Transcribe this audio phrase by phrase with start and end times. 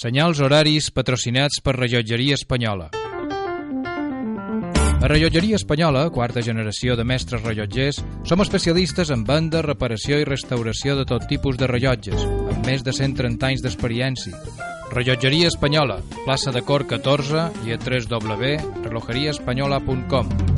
[0.00, 2.88] Senyals horaris patrocinats per Rellotgeria Espanyola.
[5.00, 10.96] A Rellotgeria Espanyola, quarta generació de mestres rellotgers, som especialistes en venda, reparació i restauració
[10.96, 14.32] de tot tipus de rellotges, amb més de 130 anys d'experiència.
[14.88, 20.49] Rellotgeria Espanyola, plaça de Cor 14 i a www.relojeriaespanyola.com.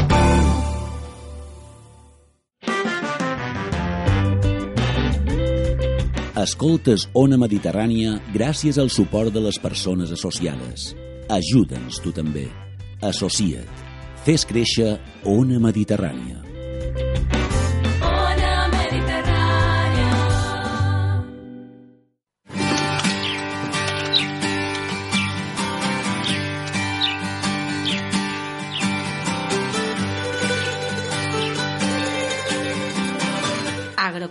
[6.42, 10.88] Escoltes Ona Mediterrània gràcies al suport de les persones associades.
[11.30, 12.48] Ajuda'ns tu també.
[13.12, 13.84] Associa't.
[14.26, 14.96] Fes créixer
[15.38, 16.51] Ona Mediterrània.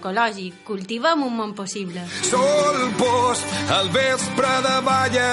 [0.01, 0.63] Agroecològic.
[0.65, 2.01] Cultivem un món possible.
[2.25, 5.29] Sol post al vespre de balla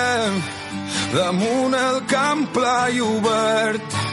[1.14, 4.07] damunt el camp pla i obert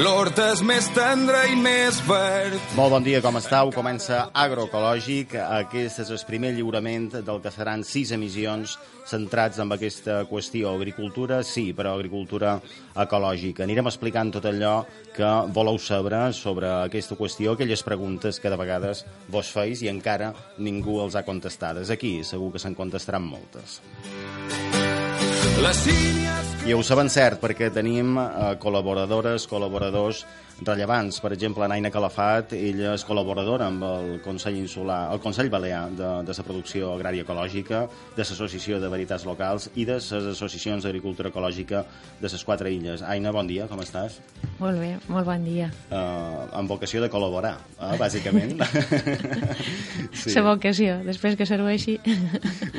[0.00, 3.68] l'hort és més tendre i més verd Molt bon dia, com estàu?
[3.74, 5.34] Comença Agroecològic.
[5.36, 10.72] Aquest és el primer lliurament del que seran sis emissions centrats en aquesta qüestió.
[10.72, 12.54] Agricultura, sí, però agricultura
[13.04, 13.66] ecològica.
[13.66, 14.78] Anirem explicant tot allò
[15.12, 20.32] que voleu saber sobre aquesta qüestió, aquelles preguntes que de vegades vos feis i encara
[20.58, 21.90] ningú els ha contestades.
[21.90, 23.82] Aquí segur que se'n contestaran moltes.
[25.60, 30.22] Les sínies I saben cert perquè tenim eh, col·laboradores, col·laboradors
[30.66, 31.20] rellevants.
[31.22, 36.10] Per exemple, Naina Calafat, ella és col·laboradora amb el Consell Insular, el Consell Balear de,
[36.26, 37.84] de la producció agrària ecològica,
[38.16, 41.84] de l'Associació de Veritats Locals i de les associacions d'agricultura ecològica
[42.20, 43.02] de les quatre illes.
[43.02, 44.20] Aina, bon dia, com estàs?
[44.60, 45.70] Molt bé, molt bon dia.
[45.90, 48.58] Uh, amb vocació de col·laborar, eh, bàsicament.
[50.12, 50.32] Sí.
[50.36, 51.94] La vocació, després que serveixi.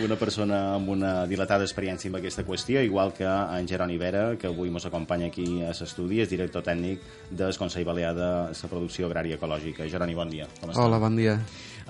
[0.03, 4.47] una persona amb una dilatada experiència amb aquesta qüestió, igual que en Jeroni Vera, que
[4.51, 7.01] avui ens acompanya aquí a l'estudi, és director tècnic
[7.31, 9.87] del Consell Balear de la Producció Agrària Ecològica.
[9.89, 10.45] Jeroni, bon dia.
[10.59, 10.69] Com?
[10.77, 11.39] Hola, bon dia.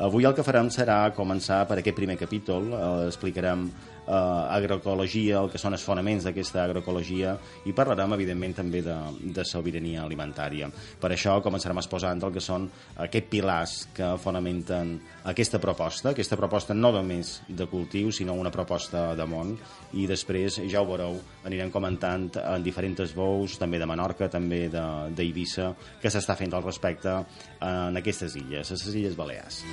[0.08, 2.72] Avui el que farem serà començar per aquest primer capítol.
[2.72, 3.68] Eh, explicarem
[4.08, 4.12] eh,
[4.58, 8.96] agroecologia, el que són els fonaments d'aquesta agroecologia i parlarem, evidentment, també de,
[9.34, 10.70] de sobirania alimentària.
[11.00, 14.96] Per això començarem exposant el que són aquests pilars que fonamenten
[15.30, 19.56] aquesta proposta, aquesta proposta no només de cultiu, sinó una proposta de món,
[19.94, 25.10] i després, ja ho veureu, anirem comentant en diferents veus, també de Menorca, també de-
[25.16, 27.14] d'Eivissa, que s'està fent al respecte
[27.62, 29.64] en aquestes illes, a les Illes Balears.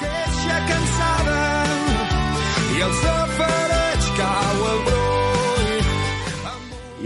[0.00, 1.85] que ja cansada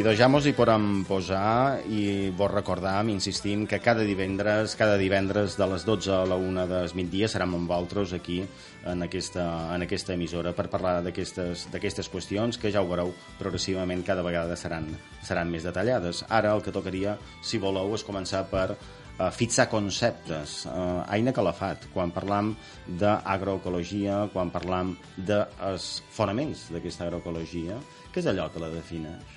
[0.01, 4.97] I doncs ja mos hi podem posar i vos recordar, insistim, que cada divendres, cada
[4.97, 8.41] divendres de les 12 a la 1 del migdia serem amb vosaltres aquí
[8.89, 9.45] en aquesta,
[9.75, 14.89] en aquesta emissora per parlar d'aquestes qüestions que ja ho veureu progressivament cada vegada seran,
[15.23, 16.25] seran més detallades.
[16.31, 18.73] Ara el que tocaria, si voleu, és començar per
[19.35, 20.65] fixar conceptes.
[20.67, 22.55] Eh, Aina Calafat, quan parlam
[22.87, 27.77] d'agroecologia, quan parlam dels fonaments d'aquesta agroecologia,
[28.11, 29.37] què és allò que la defineix?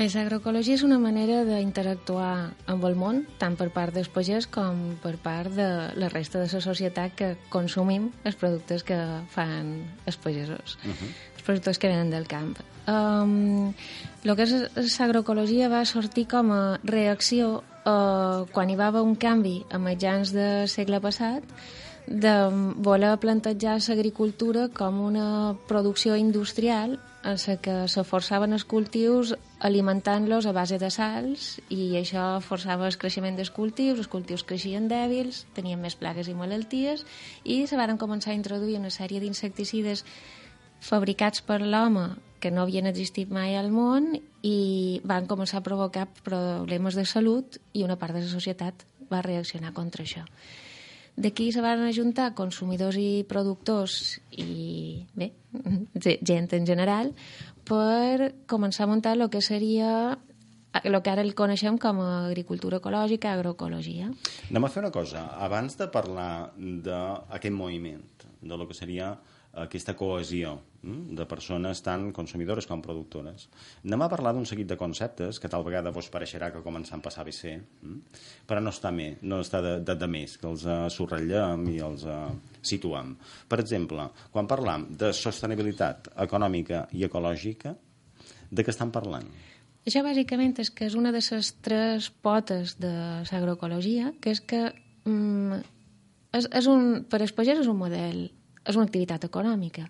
[0.00, 2.32] Bé, l'agroecologia és una manera d'interactuar
[2.72, 5.66] amb el món, tant per part dels pagès com per part de
[6.00, 8.96] la resta de la societat que consumim els productes que
[9.34, 9.74] fan
[10.08, 11.10] els pagesos, uh -huh.
[11.50, 12.54] Els productes que venen del camp.
[12.88, 13.74] Um,
[14.24, 19.14] el que és l'agroecologia va sortir com a reacció uh, quan hi va haver un
[19.14, 21.44] canvi a mitjans del segle passat
[22.10, 22.32] de
[22.82, 30.46] voler plantejar l'agricultura com una producció industrial en la que se forçaven els cultius alimentant-los
[30.46, 35.44] a base de sals i això forçava el creixement dels cultius, els cultius creixien dèbils,
[35.54, 37.04] tenien més plagues i malalties
[37.44, 40.04] i se van començar a introduir una sèrie d'insecticides
[40.80, 42.08] fabricats per l'home
[42.40, 47.60] que no havien existit mai al món i van començar a provocar problemes de salut
[47.76, 50.24] i una part de la societat va reaccionar contra això.
[51.20, 55.32] D'aquí se van ajuntar consumidors i productors i, bé,
[56.30, 57.12] gent en general
[57.68, 60.16] per començar a muntar el que seria
[60.84, 64.06] el que ara el coneixem com a agricultura ecològica, agroecologia.
[64.48, 65.26] Anem a fer una cosa.
[65.42, 68.04] Abans de parlar d'aquest moviment,
[68.40, 69.16] de lo que seria
[69.52, 73.48] aquesta cohesió mm, de persones tant consumidores com productores,
[73.82, 77.06] anem a parlar d'un seguit de conceptes que tal vegada vos pareixerà que començant a
[77.08, 77.98] passar a ser, mm,
[78.46, 80.86] però no està, més, no està de, de, de més, que els uh,
[81.66, 82.30] i els uh,
[82.62, 83.16] situem.
[83.48, 87.74] Per exemple, quan parlam de sostenibilitat econòmica i ecològica,
[88.50, 89.26] de què estan parlant?
[89.86, 92.92] Això bàsicament és que és una de les tres potes de
[93.30, 94.68] l'agroecologia, que és que
[95.08, 95.62] mm,
[96.36, 98.28] és, és un, per als pagesos és un model,
[98.70, 99.88] és una activitat econòmica,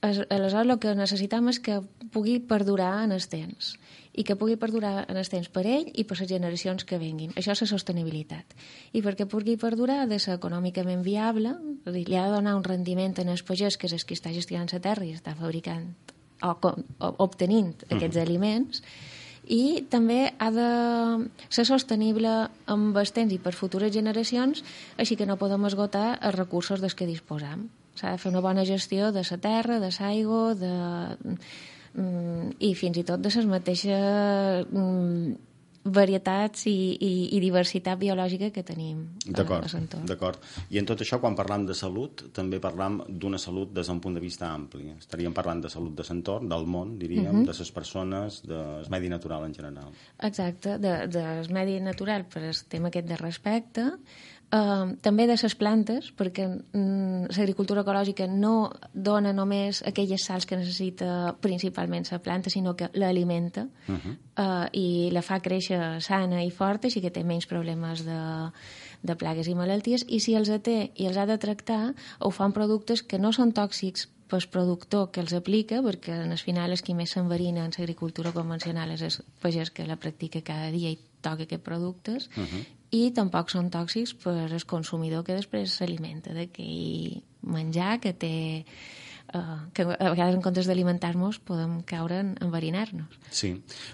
[0.00, 1.74] Es, aleshores, el que necessitam és que
[2.14, 3.74] pugui perdurar en el temps
[4.16, 7.34] i que pugui perdurar en el temps per ell i per les generacions que venguin.
[7.36, 8.56] Això és la sostenibilitat.
[8.96, 11.52] I perquè pugui perdurar ha de ser econòmicament viable,
[11.84, 14.04] és a dir, li ha de donar un rendiment en el pagès, que és el
[14.08, 15.92] que està gestionant la terra i està fabricant
[16.42, 18.24] o, o obtenint aquests mm.
[18.24, 18.82] aliments,
[19.50, 20.70] i també ha de
[21.52, 22.32] ser sostenible
[22.72, 24.64] amb el temps i per futures generacions,
[24.96, 27.68] així que no podem esgotar els recursos dels que disposam.
[27.98, 30.74] S'ha de fer una bona gestió de la terra, de l'aigua, de
[31.94, 35.50] mm, i fins i tot de les mateixes mm,
[35.84, 39.00] varietats i, i, i diversitat biològica que tenim
[39.32, 40.04] a, l'entorn.
[40.08, 40.42] D'acord.
[40.68, 44.16] I en tot això, quan parlam de salut, també parlam d'una salut des d'un punt
[44.16, 44.90] de vista ampli.
[44.98, 47.42] Estaríem parlant de salut de l'entorn, del món, diríem, uh mhm.
[47.42, 47.52] -huh.
[47.52, 49.88] de les persones, del medi natural en general.
[50.18, 53.90] Exacte, de medi natural per el tema aquest de respecte,
[54.50, 60.58] Uh, també de les plantes, perquè mm, l'agricultura ecològica no dona només aquelles sals que
[60.58, 64.16] necessita principalment la planta, sinó que l'alimenta uh -huh.
[64.42, 68.50] uh, i la fa créixer sana i forta, així que té menys problemes de,
[69.02, 72.52] de plagues i malalties, i si els té i els ha de tractar, ho fan
[72.52, 76.82] productes que no són tòxics pel productor que els aplica, perquè en el final és
[76.82, 80.98] qui més s'enverina en l'agricultura convencional és el pagès que la practica cada dia i
[81.22, 86.34] toca aquests productes, uh -huh i tampoc són tòxics per al consumidor que després s'alimenta
[86.34, 88.34] d'aquell menjar que té
[89.30, 93.14] Uh, que a vegades en comptes d'alimentar-nos podem caure en enverinar-nos.
[93.30, 93.52] Sí.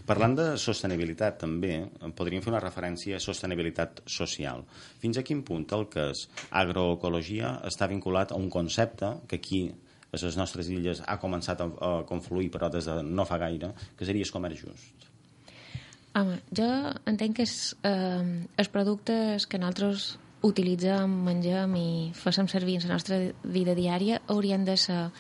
[0.09, 1.75] Parlant de sostenibilitat també,
[2.17, 4.65] podríem fer una referència a sostenibilitat social.
[5.03, 9.61] Fins a quin punt el que és agroecologia està vinculat a un concepte que aquí
[10.09, 13.75] a les nostres illes ha començat a, a confluir, però des de no fa gaire,
[13.93, 15.06] que seria el comerç just.
[16.17, 16.67] Home, jo
[17.11, 20.15] entenc que és, eh, els productes que nosaltres
[20.47, 25.11] utilitzem, mengem i fem servir en la nostra vida diària haurien de ser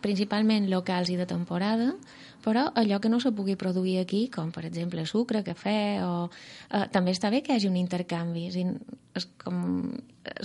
[0.00, 1.90] principalment locals i de temporada,
[2.48, 6.30] però allò que no se pugui produir aquí, com per exemple sucre, cafè, o,
[6.72, 8.46] eh, també està bé que hi hagi un intercanvi.
[8.48, 8.56] És,
[9.20, 9.58] és com,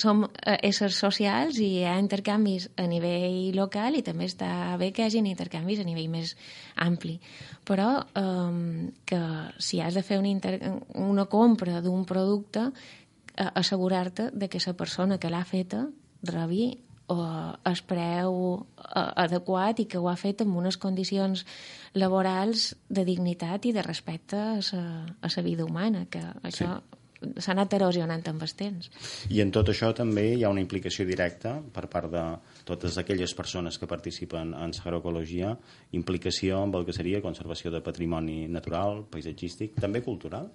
[0.04, 4.92] som eh, éssers socials i hi ha intercanvis a nivell local i també està bé
[4.92, 6.36] que hi hagi intercanvis a nivell més
[6.76, 7.16] ampli.
[7.64, 9.24] Però eh, que
[9.64, 10.58] si has de fer un inter,
[11.00, 15.86] una compra d'un producte, eh, assegurar-te de que la persona que l'ha feta
[16.24, 16.74] rebi
[17.10, 21.46] eh, el preu eh, adequat i que ho ha fet en unes condicions
[21.94, 27.00] laborals de dignitat i de respecte a la vida humana, que això sí
[27.38, 28.90] s'ha anat erosionant amb el temps.
[29.34, 32.24] I en tot això també hi ha una implicació directa per part de
[32.68, 35.54] totes aquelles persones que participen en l'agroecologia,
[36.00, 40.52] implicació amb el que seria conservació de patrimoni natural, paisatgístic, també cultural?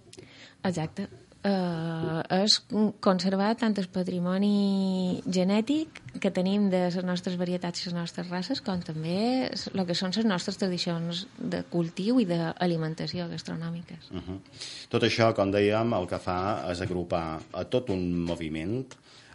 [0.64, 1.08] Exacte
[1.46, 2.56] eh, és
[3.04, 8.62] conservar tant el patrimoni genètic que tenim de les nostres varietats i les nostres races,
[8.64, 14.10] com també el que són les nostres tradicions de cultiu i d'alimentació gastronòmiques.
[14.10, 14.38] Uh -huh.
[14.88, 18.86] Tot això, com dèiem, el que fa és agrupar a tot un moviment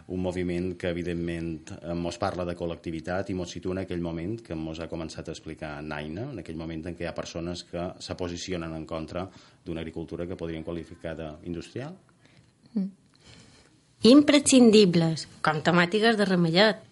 [0.06, 4.52] un moviment que evidentment ens parla de col·lectivitat i ens situa en aquell moment que
[4.52, 7.86] ens ha començat a explicar Naina, en aquell moment en què hi ha persones que
[7.98, 9.24] se posicionen en contra
[9.64, 11.96] d'una agricultura que podríem qualificar d'industrial?
[12.74, 12.90] Mm.
[14.04, 16.84] Imprescindibles, com temàtiques de remellet.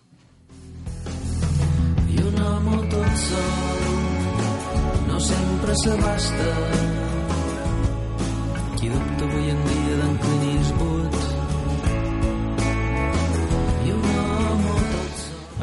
[2.09, 6.51] I un home tot sol no sempre s'abasta
[8.81, 9.82] qui dubta avui en dia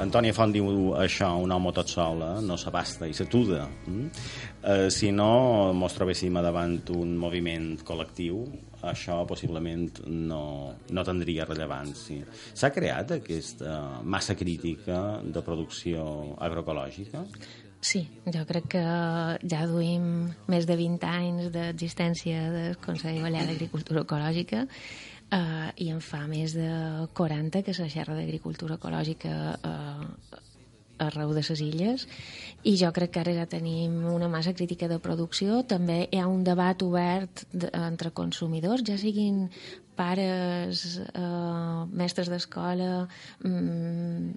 [0.10, 2.40] Antònia Font diu això, un home tot sol, eh?
[2.42, 3.62] no s'abasta i s'atuda.
[3.86, 4.08] Mm?
[4.72, 8.42] Eh, si no mos trobéssim davant un moviment col·lectiu,
[8.90, 10.42] això possiblement no,
[10.90, 12.26] no tindria rellevància.
[12.58, 16.08] S'ha creat aquesta massa crítica de producció
[16.42, 17.22] agroecològica?
[17.80, 18.82] Sí, jo crec que
[19.46, 20.10] ja duim
[20.52, 24.66] més de 20 anys d'existència del Consell Balear d'Agricultura Ecològica
[25.32, 26.70] eh, i en fa més de
[27.18, 30.38] 40 que és la xerra d'agricultura ecològica eh,
[31.00, 32.06] arreu de les illes.
[32.68, 35.64] I jo crec que ara ja tenim una massa crítica de producció.
[35.64, 39.48] També hi ha un debat obert entre consumidors ja siguin
[40.00, 43.08] pares eh, mestres d'escola
[43.44, 44.30] mm,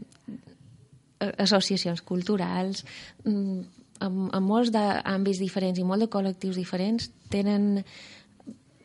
[1.39, 2.83] associacions culturals
[3.25, 3.61] mm,
[4.03, 7.85] en, en molts d'àmbits diferents i molt de col·lectius diferents tenen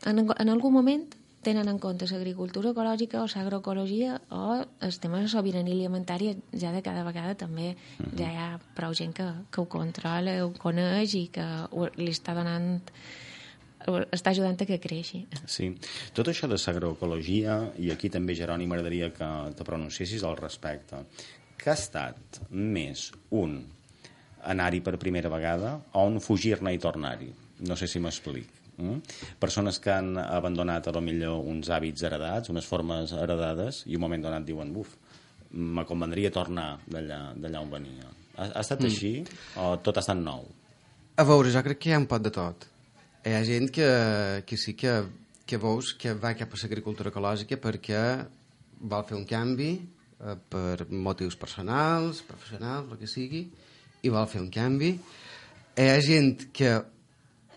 [0.05, 1.07] en, en algun moment
[1.47, 6.81] tenen en compte l'agricultura ecològica o l'agroecologia o els temes de sobirania alimentària ja de
[6.83, 8.09] cada vegada també uh mhm.
[8.09, 8.19] -huh.
[8.19, 11.45] ja hi ha prou gent que, que ho controla, ho coneix i que
[11.97, 12.81] li està donant
[13.87, 15.25] està ajudant a que creixi.
[15.45, 15.69] Sí.
[16.13, 20.97] Tot això de l'agroecologia, i aquí també, Jeroni, m'agradaria que te pronunciessis al respecte,
[21.57, 23.63] que ha estat més un
[24.43, 27.31] anar-hi per primera vegada o un fugir-ne i tornar-hi.
[27.59, 28.56] No sé si m'explic.
[28.77, 29.01] Mm?
[29.41, 34.03] Persones que han abandonat a lo millor uns hàbits heredats, unes formes heredades, i un
[34.05, 34.93] moment donat diuen, buf,
[35.51, 38.10] me convendria tornar d'allà d'allà on venia.
[38.38, 38.89] Ha, ha estat mm.
[38.91, 39.13] així
[39.57, 40.46] o tot ha estat nou?
[41.17, 42.67] A veure, jo crec que hi ha un pot de tot.
[43.25, 43.88] Hi ha gent que,
[44.46, 45.00] que sí que,
[45.50, 48.01] que veus que va cap a l'agricultura ecològica perquè
[48.77, 53.48] vol fer un canvi eh, per motius personals, professionals, el que sigui,
[54.05, 54.93] i vol fer un canvi.
[55.77, 56.75] Hi ha gent que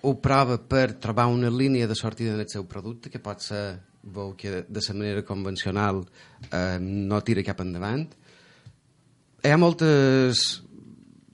[0.02, 3.80] ho prova per trobar una línia de sortida en el seu producte, que pot ser,
[4.02, 6.02] veu que de la manera convencional
[6.50, 8.09] eh, no tira cap endavant.
[9.45, 10.62] Hi ha moltes...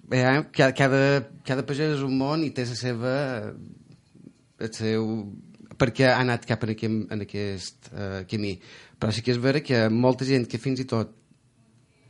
[0.06, 1.00] Hi ha, cada,
[1.42, 3.14] cada, pagès és un món i té la seva...
[4.56, 5.08] El seu,
[5.76, 8.54] perquè ha anat cap en aquest, en aquest uh, camí.
[8.96, 11.12] Però sí que és vera que molta gent que fins i tot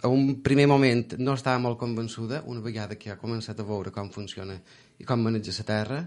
[0.04, 3.90] a un primer moment no estava molt convençuda, una vegada que ha començat a veure
[3.90, 4.54] com funciona
[5.00, 5.98] i com maneja la terra,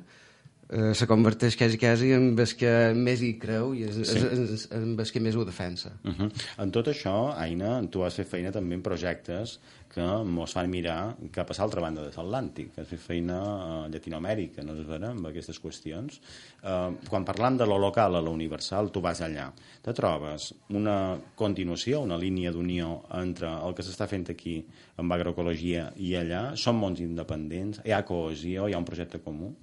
[0.70, 4.22] eh, se converteix quasi, quasi en el que més hi creu i és, sí.
[4.22, 5.92] és, en el que més ho defensa.
[6.04, 6.30] Uh -huh.
[6.58, 9.60] En tot això, Aina, tu has fet feina també en projectes
[9.90, 13.88] que mos fan mirar cap a l'altra banda de l'Atlàntic, que has fet feina a
[13.90, 16.20] Llatinoamèrica, no és vera, amb aquestes qüestions.
[16.62, 19.52] Uh, quan parlam de lo local a lo universal, tu vas allà.
[19.82, 24.64] Te trobes una continuació, una línia d'unió entre el que s'està fent aquí
[24.98, 26.56] amb agroecologia i allà?
[26.56, 27.82] Són mons independents?
[27.84, 28.68] Hi ha cohesió?
[28.68, 29.56] Hi ha un projecte comú?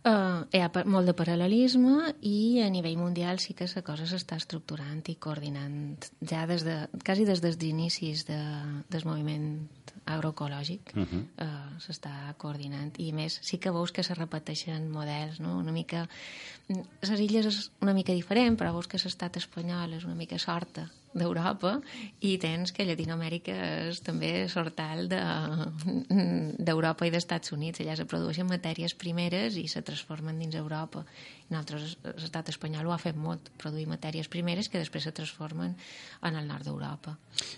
[0.00, 4.38] Uh, hi ha molt de paral·lelisme i a nivell mundial sí que la cosa s'està
[4.40, 8.38] estructurant i coordinant ja des de, quasi des dels inicis de,
[8.88, 9.50] del moviment
[10.08, 11.20] agroecològic uh -huh.
[11.44, 15.58] uh, s'està coordinant i més sí que veus que se repeteixen models no?
[15.58, 16.08] una mica
[16.68, 20.88] les illes és una mica diferent però veus que l'estat espanyol és una mica sorta
[21.12, 21.80] d'Europa
[22.22, 23.54] i tens que Llatinoamèrica
[23.90, 27.82] és també sortal d'Europa de, i d'Estats Units.
[27.82, 31.02] Allà se produeixen matèries primeres i se transformen dins Europa.
[31.50, 35.74] Nosaltres, l'estat espanyol ho ha fet molt, produir matèries primeres que després se transformen
[36.26, 37.16] en el nord d'Europa.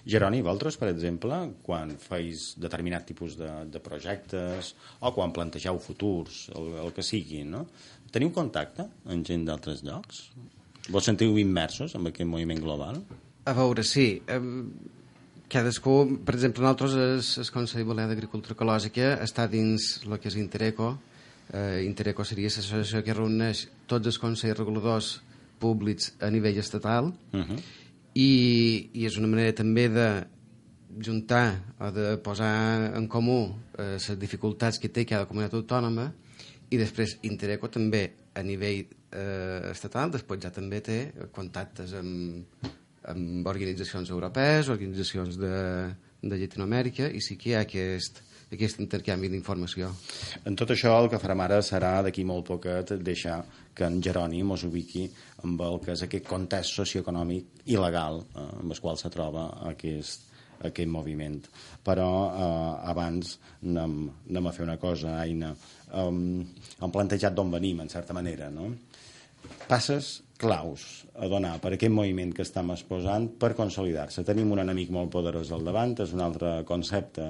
[0.09, 6.47] Geroni, vosaltres, per exemple, quan feis determinat tipus de, de projectes o quan plantegeu futurs,
[6.57, 7.67] el, el que sigui, no?
[8.13, 10.27] teniu contacte amb gent d'altres llocs?
[10.93, 12.99] Vos sentiu immersos en aquest moviment global?
[13.45, 14.23] A veure, sí.
[15.53, 20.39] Cadascú, per exemple, nosaltres, el, el Consell Balear d'Agricultura Ecològica està dins el que és
[20.41, 20.95] Intereco.
[21.51, 25.11] Eh, Intereco seria l'associació que reuneix tots els consells reguladors
[25.61, 27.59] públics a nivell estatal uh -huh.
[28.15, 30.09] i, i és una manera també de
[31.05, 36.13] juntar o de posar en comú eh, les dificultats que té cada comunitat autònoma
[36.71, 42.45] i després Intereco també a nivell eh, estatal, després ja també té contactes amb,
[43.11, 45.55] amb organitzacions europees, organitzacions de,
[46.23, 49.91] de Llatinoamèrica, i sí que hi ha aquest, aquest intercanvi d'informació.
[50.47, 53.41] En tot això el que farem ara serà d'aquí molt poquet deixar
[53.75, 55.07] que en Jeroni mos ubiqui
[55.43, 60.29] amb el que és aquest context socioeconòmic il·legal eh, amb el qual se troba aquest,
[60.63, 61.41] aquest moviment.
[61.83, 63.97] Però eh, abans anem,
[64.31, 65.55] anem a fer una cosa, Aina.
[65.93, 66.41] Um,
[66.81, 68.71] hem plantejat d'on venim, en certa manera, no?
[69.69, 74.25] Passes claus a donar per aquest moviment que estem exposant per consolidar-se.
[74.27, 77.25] Tenim un enemic molt poderós al davant, és un altre concepte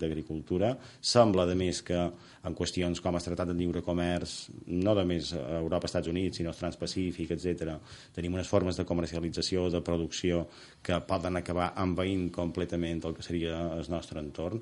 [0.00, 0.72] d'agricultura.
[0.98, 2.00] Sembla, de més, que
[2.44, 4.34] en qüestions com el Tractat de Lliure Comerç,
[4.66, 7.76] no només a Europa, Estats Units, sinó Transpacífic, etc.
[8.16, 10.48] tenim unes formes de comercialització, de producció,
[10.82, 14.60] que poden acabar envaint completament el que seria el nostre entorn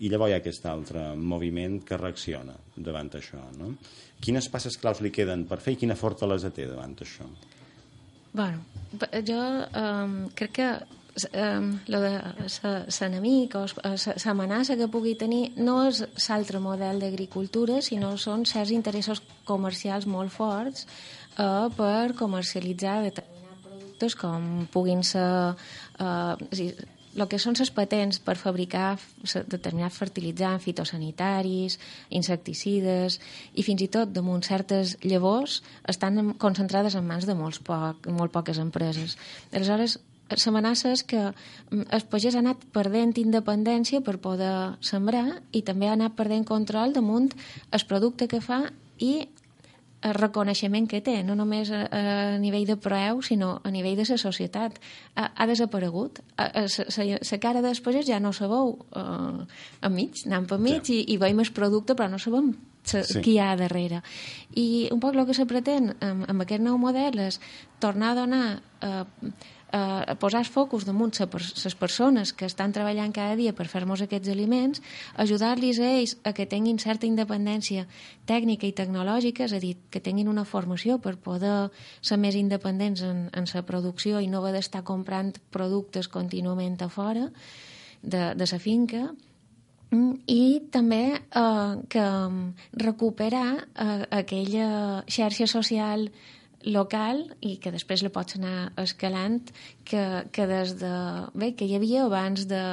[0.00, 3.40] i llavors hi ha aquest altre moviment que reacciona davant això.
[3.58, 3.74] No?
[4.20, 7.26] Quines passes claus li queden per fer i quina fortalesa té davant això?
[8.32, 8.62] Bueno,
[9.26, 9.40] jo
[9.74, 10.70] um, crec que
[11.34, 12.12] um, lo de
[13.00, 13.64] l'enemic o
[14.24, 20.32] l'amenaça que pugui tenir no és l'altre model d'agricultura, sinó són certs interessos comercials molt
[20.32, 20.86] forts
[21.36, 26.38] uh, per comercialitzar determinats productes com puguin ser uh,
[27.16, 28.98] el que són les patents per fabricar
[29.50, 31.78] determinats fertilitzants fitosanitaris,
[32.10, 33.18] insecticides
[33.54, 38.32] i fins i tot damunt certes llavors estan concentrades en mans de molts poc, molt
[38.32, 39.16] poques empreses.
[39.52, 39.98] Aleshores,
[40.30, 45.88] l'amenaça és que mm, el pagès ha anat perdent independència per poder sembrar i també
[45.88, 47.32] ha anat perdent control damunt
[47.72, 48.62] el producte que fa
[48.98, 49.26] i
[50.00, 52.02] el reconeixement que té, no només a, a
[52.40, 54.78] nivell de preu, sinó a nivell de la societat.
[55.14, 56.22] Ha, ha desaparegut.
[56.38, 59.44] La cara dels pagès ja no sabeu uh,
[59.80, 61.02] a mig, anem per mig sí.
[61.02, 62.54] i, i veiem el producte, però no sabem
[62.84, 63.20] sí.
[63.20, 64.02] qui hi ha darrere.
[64.56, 67.40] I un poc el que se pretén amb, amb aquest nou model és
[67.82, 69.04] tornar a donar uh,
[69.72, 74.82] eh, posar focus damunt les persones que estan treballant cada dia per fer-nos aquests aliments,
[75.16, 77.86] ajudar-los a ells a que tinguin certa independència
[78.26, 83.02] tècnica i tecnològica, és a dir, que tinguin una formació per poder ser més independents
[83.02, 87.30] en, en la producció i no haver d'estar comprant productes contínuament a fora
[88.02, 89.10] de, de la finca,
[89.90, 92.04] Mm, i també eh, que
[92.78, 96.06] recuperar eh, aquella xarxa social
[96.64, 99.52] local i que després la pots anar escalant
[99.84, 100.94] que, que des de...
[101.34, 102.64] bé, que hi havia abans de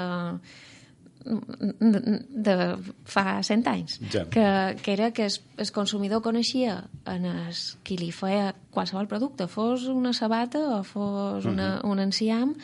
[1.27, 2.55] de, de
[3.03, 4.25] fa 100 anys Ja.
[4.31, 4.45] que,
[4.81, 9.87] que era que el, el consumidor coneixia en el, qui li feia qualsevol producte, fos
[9.91, 12.55] una sabata o fos una, un enciam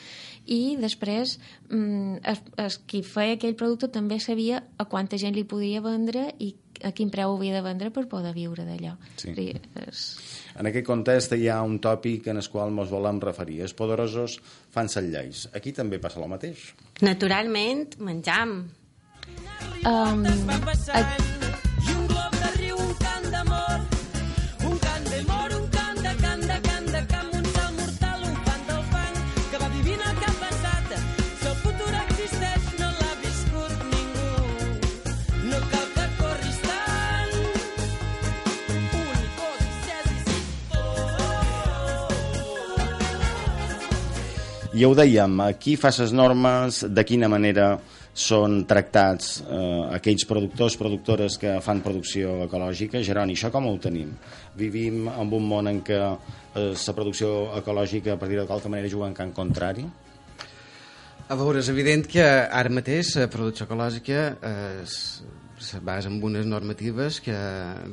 [0.46, 1.38] i després
[1.70, 6.30] mm, el, el qui feia aquell producte també sabia a quanta gent li podia vendre
[6.40, 6.54] i
[6.84, 8.98] a quin preu havia de vendre per poder viure d'allò.
[9.16, 9.32] Sí.
[9.88, 10.08] És...
[10.60, 13.62] En aquest context hi ha un tòpic en el qual ens volem referir.
[13.66, 14.38] Els poderosos
[14.74, 15.48] fan set lleis.
[15.58, 16.70] Aquí també passa el mateix.
[17.02, 18.58] Naturalment, menjam.
[19.84, 20.24] Um,
[20.94, 21.02] a,
[44.74, 47.76] ja ho dèiem, aquí fa les normes, de quina manera
[48.14, 53.02] són tractats eh, aquells productors, productores que fan producció ecològica.
[53.06, 54.14] Geroni, això com ho tenim?
[54.58, 58.90] Vivim en un món en què eh, la producció ecològica, per dir-ho de qualque manera,
[58.90, 59.86] juga en camp contrari?
[61.34, 65.24] A veure, és evident que ara mateix la producció ecològica eh, es,
[65.66, 67.34] se basa en unes normatives que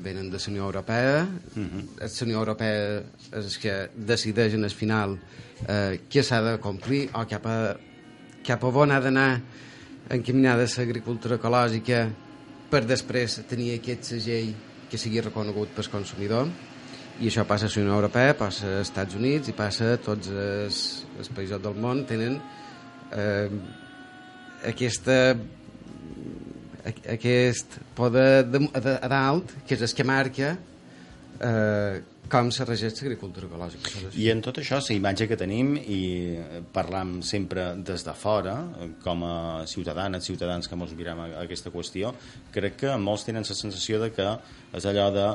[0.04, 1.22] venen de la Unió Europea.
[1.56, 1.84] Uh -huh.
[2.00, 5.18] La Unió Europea és que decideix en el final
[5.66, 7.76] eh, què s'ha de complir o cap a,
[8.44, 9.40] cap a on ha d'anar
[10.10, 12.10] encaminada l'agricultura ecològica
[12.70, 14.54] per després tenir aquest segell
[14.90, 16.46] que sigui reconegut pel consumidor
[17.20, 20.28] i això passa a la Unió Europea, passa als Estats Units i passa a tots
[20.28, 22.40] els, els països del món tenen
[23.12, 23.50] eh,
[24.70, 25.18] aquesta
[26.84, 30.54] a- aquest poder de, de, a dalt que és el que marca
[31.40, 33.90] eh, com se regeix l'agricultura ecològica.
[34.14, 36.00] I en tot això, la imatge que tenim, i
[36.38, 41.72] eh, parlam sempre des de fora, eh, com a ciutadanes, ciutadans que mos mirem aquesta
[41.74, 42.12] qüestió,
[42.54, 44.28] crec que molts tenen la sensació de que
[44.78, 45.26] és allò de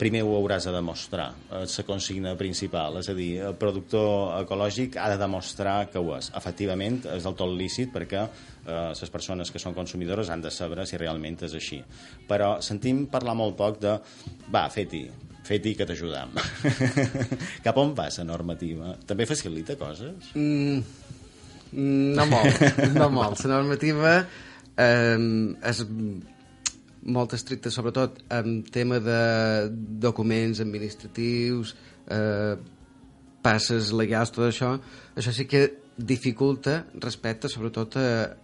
[0.00, 1.26] primer ho hauràs de demostrar,
[1.60, 6.14] és la consigna principal, és a dir, el productor ecològic ha de demostrar que ho
[6.16, 6.30] és.
[6.38, 10.86] Efectivament, és del tot lícit perquè eh, les persones que són consumidores han de saber
[10.88, 11.82] si realment és així.
[12.28, 13.98] Però sentim parlar molt poc de
[14.48, 15.04] va, fet-hi,
[15.44, 16.32] fet-hi que t'ajudam.
[17.66, 18.96] Cap on va la normativa?
[19.06, 20.32] També facilita coses?
[20.32, 20.80] Mm,
[22.16, 23.44] no molt, no molt.
[23.44, 24.16] La normativa
[24.80, 25.16] eh,
[25.68, 25.84] és
[27.02, 29.20] molt estricta, sobretot en tema de
[30.02, 31.74] documents administratius,
[32.10, 32.56] eh,
[33.42, 34.74] passes legals, tot això.
[35.16, 35.62] Això sí que
[35.96, 38.36] dificulta respecte, sobretot, a,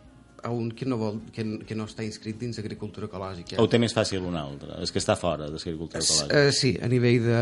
[0.45, 3.59] a un que no, vol, que, que no està inscrit dins agricultura ecològica.
[3.59, 4.79] O ho té més fàcil un altre?
[4.85, 6.43] És que està fora de l'agricultura ecològica.
[6.43, 7.41] Eh, sí, a nivell de,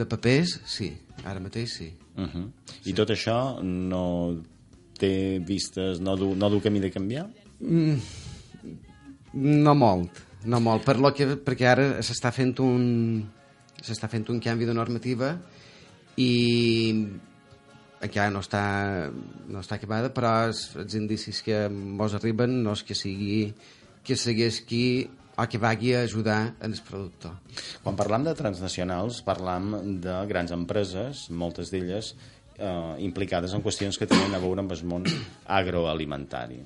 [0.00, 0.90] de papers, sí.
[1.24, 1.92] Ara mateix sí.
[2.16, 2.48] Uh -huh.
[2.84, 4.42] I tot això no
[4.98, 7.28] té vistes, no du, no du camí de canviar?
[9.34, 12.84] No molt, no molt, per lo que, perquè ara s'està fent un
[13.84, 15.34] s'està fent un canvi de normativa
[16.20, 16.30] i
[18.04, 18.64] encara no està,
[19.48, 23.48] no està acabada, però els, els indicis que mos arriben no és que sigui
[24.04, 24.86] que segueix qui
[25.34, 27.32] o que vagi a ajudar en el productor.
[27.82, 29.72] Quan parlam de transnacionals, parlam
[30.04, 32.12] de grans empreses, moltes d'elles
[32.58, 35.08] eh, implicades en qüestions que tenen a veure amb el món
[35.58, 36.60] agroalimentari.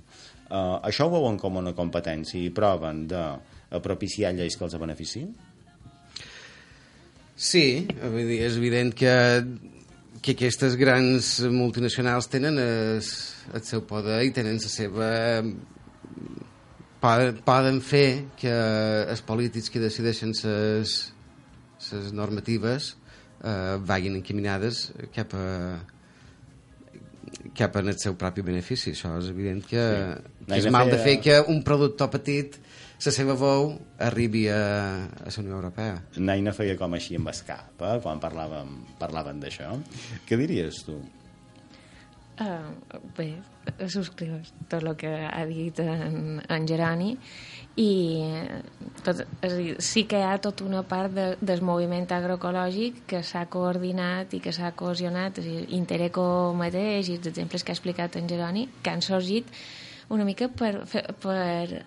[0.49, 3.25] Eh, això ho veuen com una competència i proven de
[3.85, 5.33] propiciar lleis que els beneficien?
[7.39, 9.13] Sí, vull dir, és evident que,
[10.25, 13.05] que aquestes grans multinacionals tenen el,
[13.55, 15.13] el seu poder i tenen la seva...
[16.99, 20.97] Poden, poden fer que els polítics que decideixen les
[21.93, 22.97] les normatives
[23.45, 25.45] eh, vagin encaminades cap a
[27.59, 28.93] cap al seu propi benefici.
[28.95, 30.38] Això és evident que, Sí.
[30.49, 32.57] Que és mal de fer- que un productor petit
[33.05, 33.69] la seva veu
[34.03, 34.57] arribi a,
[35.07, 36.01] a la Unió Europea.
[36.19, 39.77] Naina feia com així amb escap, eh, quan parlàvem, parlàvem d'això.
[40.27, 40.97] Què diries tu?
[42.39, 42.71] Uh,
[43.17, 43.33] bé,
[43.91, 47.17] subscrius tot el que ha dit en, en Geroni
[47.83, 47.89] i
[49.03, 53.25] tot, és dir, sí que hi ha tota una part de, del moviment agroecològic que
[53.27, 57.75] s'ha coordinat i que s'ha cohesionat, és a dir, Intereco mateix i els exemples que
[57.75, 59.51] ha explicat en Geroni, que han sorgit
[60.15, 61.85] una mica per, fer- per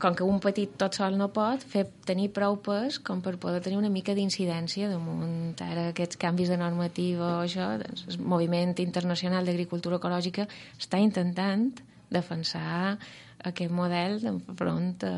[0.00, 3.60] com que un petit tot sol no pot, fer tenir prou pes com per poder
[3.64, 5.52] tenir una mica d'incidència damunt.
[5.60, 10.48] Ara aquests canvis de normativa o això, doncs el moviment internacional d'agricultura ecològica
[10.80, 11.68] està intentant
[12.14, 12.96] defensar
[13.44, 15.14] aquest model enfront a,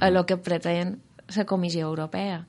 [0.00, 0.98] a lo que pretén
[1.36, 2.42] la Comissió Europea.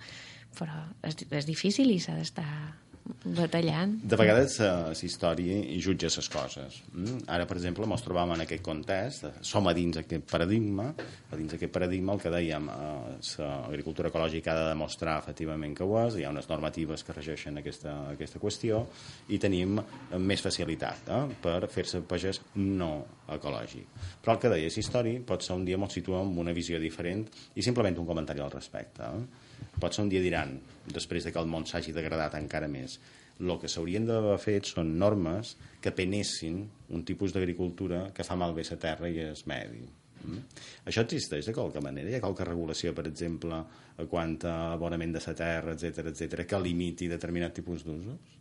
[0.58, 2.81] Però és, és difícil i s'ha d'estar
[3.24, 6.82] batallant De vegades la història jutja les coses.
[6.94, 7.24] Mm?
[7.32, 10.90] Ara, per exemple, ens trobam en aquest context, eh, som a dins aquest paradigma,
[11.32, 15.84] a dins aquest paradigma el que dèiem, eh, l'agricultura ecològica ha de demostrar efectivament que
[15.84, 18.86] ho és, hi ha unes normatives que regeixen aquesta, aquesta qüestió
[19.30, 22.94] i tenim eh, més facilitat eh, per fer-se pagès no
[23.32, 23.88] ecològic.
[24.22, 26.80] Però el que deia, la història pot ser un dia ens situem amb una visió
[26.80, 29.04] diferent i simplement un comentari al respecte.
[29.04, 29.40] Eh?
[29.82, 30.54] Pot ser un dia diran,
[30.94, 33.00] després de que el món s'hagi degradat encara més,
[33.41, 36.62] el que s'haurien d'haver fet són normes que penessin
[36.94, 39.88] un tipus d'agricultura que fa malbé la terra i el medi.
[40.22, 40.44] Mm?
[40.89, 42.10] Això existeix de qualque manera?
[42.10, 43.63] Hi ha qualque regulació, per exemple,
[44.12, 48.38] quant a abonament de la terra, etc etc, que limiti determinat tipus d'usos?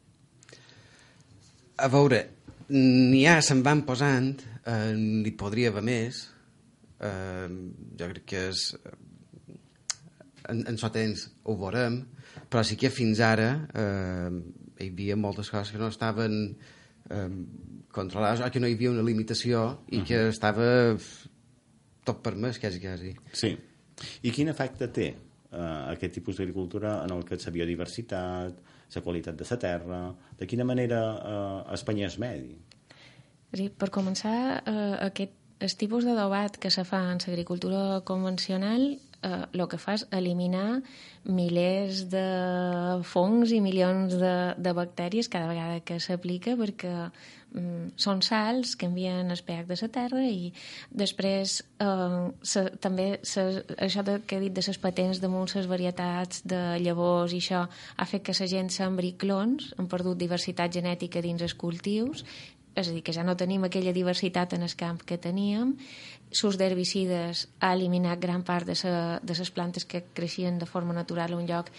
[1.81, 2.20] A veure,
[2.74, 4.35] n'hi ha, se'n van posant,
[4.68, 6.26] eh, n'hi podria haver més.
[7.00, 7.48] Eh,
[7.96, 8.66] jo crec que és...
[10.50, 12.00] En, en so temps ho veurem,
[12.50, 14.30] però sí que fins ara eh,
[14.80, 16.36] hi havia moltes coses que no estaven
[17.10, 17.28] eh,
[17.92, 20.70] controlades, o que no hi havia una limitació i que estava
[22.06, 23.14] tot permès, quasi, quasi.
[23.36, 23.54] Sí.
[24.24, 28.62] I quin efecte té eh, aquest tipus d'agricultura en el que és la biodiversitat,
[28.94, 30.00] la qualitat de la terra,
[30.38, 32.56] de quina manera eh, Espanya és medi?
[33.50, 38.94] Dir, per començar, eh, aquest el tipus de debat que se fa en l'agricultura convencional
[39.22, 40.80] eh, que fa és eliminar
[41.24, 42.24] milers de
[43.04, 46.92] fongs i milions de, de bactèries cada vegada que s'aplica perquè
[47.52, 50.52] mm, són sals que envien el pH de la terra i
[50.90, 53.44] després eh, se, també se,
[53.76, 57.66] això de, que he dit de les patents damunt les varietats de llavors i això
[57.96, 62.24] ha fet que la gent sembri clons, han perdut diversitat genètica dins els cultius
[62.74, 65.74] és a dir, que ja no tenim aquella diversitat en el camp que teníem,
[66.31, 70.95] l'ús d'herbicides ha eliminat gran part de, sa, de les plantes que creixien de forma
[70.95, 71.71] natural a un lloc.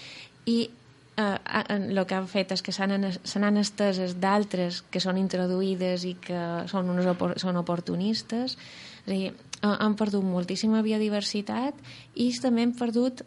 [0.45, 0.69] I
[1.17, 1.37] eh,
[1.69, 6.41] el que han fet és que se n'han esteses d'altres que són introduïdes i que
[6.71, 8.57] són, unes opor són oportunistes.
[9.05, 11.77] És a dir, eh, han perdut moltíssima biodiversitat
[12.15, 13.23] i també hem perdut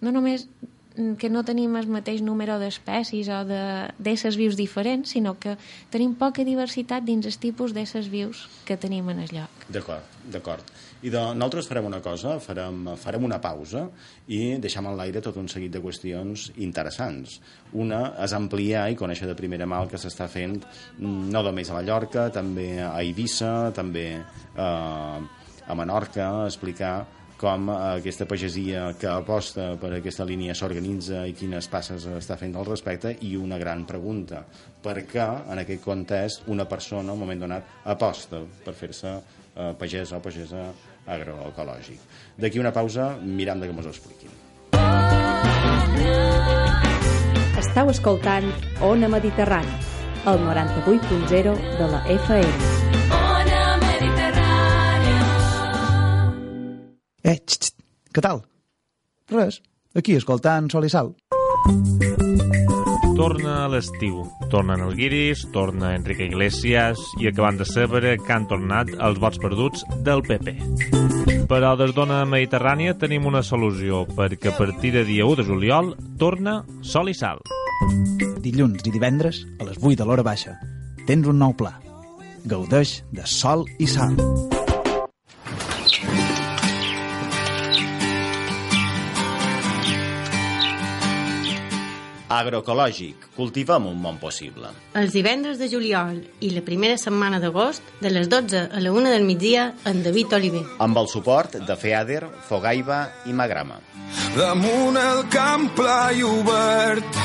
[0.00, 0.46] no només
[1.18, 5.56] que no tenim el mateix número d'espècies o d'éssers vius diferents, sinó que
[5.92, 9.66] tenim poca diversitat dins els tipus d'éssers vius que tenim en el lloc.
[9.68, 10.72] D'acord, d'acord.
[11.00, 13.86] I de, nosaltres farem una cosa, farem, farem una pausa
[14.28, 17.38] i deixem en l'aire tot un seguit de qüestions interessants.
[17.72, 21.70] Una és ampliar i conèixer de primera mà el que s'està fent mm, no només
[21.70, 25.20] a Mallorca, també a Eivissa, també eh,
[25.70, 26.94] a Menorca, explicar
[27.40, 32.68] com aquesta pagesia que aposta per aquesta línia s'organitza i quines passes està fent al
[32.68, 34.42] respecte i una gran pregunta,
[34.84, 39.72] per què en aquest context una persona en un moment donat aposta per fer-se eh,
[39.80, 40.66] pagesa o pagesa
[41.08, 42.04] agroecològic.
[42.36, 44.36] D'aquí una pausa, miram de que mos ho expliquin.
[47.60, 48.52] Estau escoltant
[48.84, 49.80] Ona Mediterrani,
[50.28, 52.89] el 98.0 de la FM.
[57.30, 58.40] Eh, xt, xt, què tal?
[59.30, 59.60] Res,
[59.94, 61.12] aquí escoltant Sol i Sal.
[63.14, 64.24] Torna a l'estiu.
[64.50, 69.38] Tornen el Guiris, torna Enrique Iglesias i acabant de saber que han tornat els vots
[69.38, 70.56] perduts del PP.
[71.50, 75.94] Però des d'Ona Mediterrània tenim una solució, perquè a partir de dia 1 de juliol
[76.18, 77.44] torna Sol i Sal.
[78.42, 80.56] Dilluns i divendres, a les 8 de l'hora baixa,
[81.06, 81.76] tens un nou pla.
[82.42, 84.18] Gaudeix de Sol i Sal.
[92.30, 93.26] Agroecològic.
[93.34, 94.70] Cultivem un món possible.
[94.94, 99.10] Els divendres de juliol i la primera setmana d'agost, de les 12 a la 1
[99.10, 100.62] del migdia, en David Oliver.
[100.78, 103.80] Amb el suport de FEADER, Fogaiba i Magrama.
[104.36, 107.20] Damunt el camp pla i obert,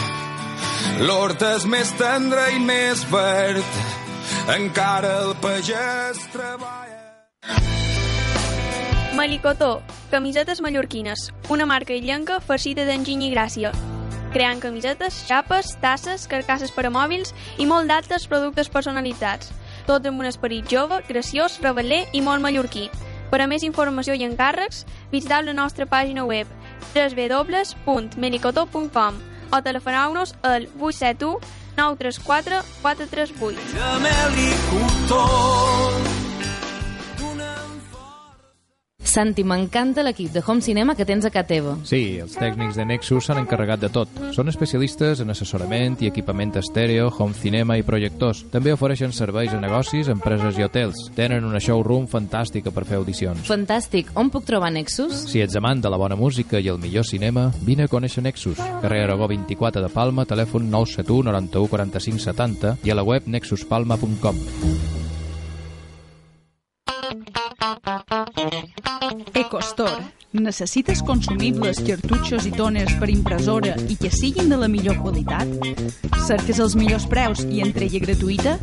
[1.06, 3.80] l'hort és més tendre i més verd,
[4.58, 6.82] encara el pagès treballa.
[9.16, 9.80] Malicotó,
[10.12, 13.72] camisetes mallorquines, una marca illenca farcida d'enginy i gràcia,
[14.36, 19.52] creant camisetes, xapes, tasses, carcasses per a mòbils i molt d'altres productes personalitzats.
[19.86, 22.90] tot amb un esperit jove, graciós, rebel·ler i molt mallorquí.
[23.30, 26.48] Per a més informació i encàrrecs, visiteu la nostra pàgina web
[26.96, 29.16] www.melicotó.com
[29.52, 31.40] o telefoneu-nos al 871
[31.78, 33.60] 934 438.
[33.78, 34.50] Gemel i
[39.16, 41.78] Santi, m'encanta l'equip de Home Cinema que tens a casa teva.
[41.88, 44.10] Sí, els tècnics de Nexus s'han encarregat de tot.
[44.36, 48.42] Són especialistes en assessorament i equipament estèreo, home cinema i projectors.
[48.52, 51.06] També ofereixen serveis a negocis, empreses i hotels.
[51.16, 53.46] Tenen una showroom fantàstica per fer audicions.
[53.48, 54.12] Fantàstic.
[54.20, 55.24] On puc trobar Nexus?
[55.32, 58.60] Si ets amant de la bona música i el millor cinema, vine a conèixer Nexus.
[58.84, 64.95] Carrer Aragó 24 de Palma, telèfon 971 91 45 70 i a la web nexuspalma.com.
[69.34, 70.04] EcoStore.
[70.36, 75.48] Necessites consumibles, cartutxos i toners per impressora i que siguin de la millor qualitat?
[76.26, 78.56] Cerques els millors preus i entrega gratuïta?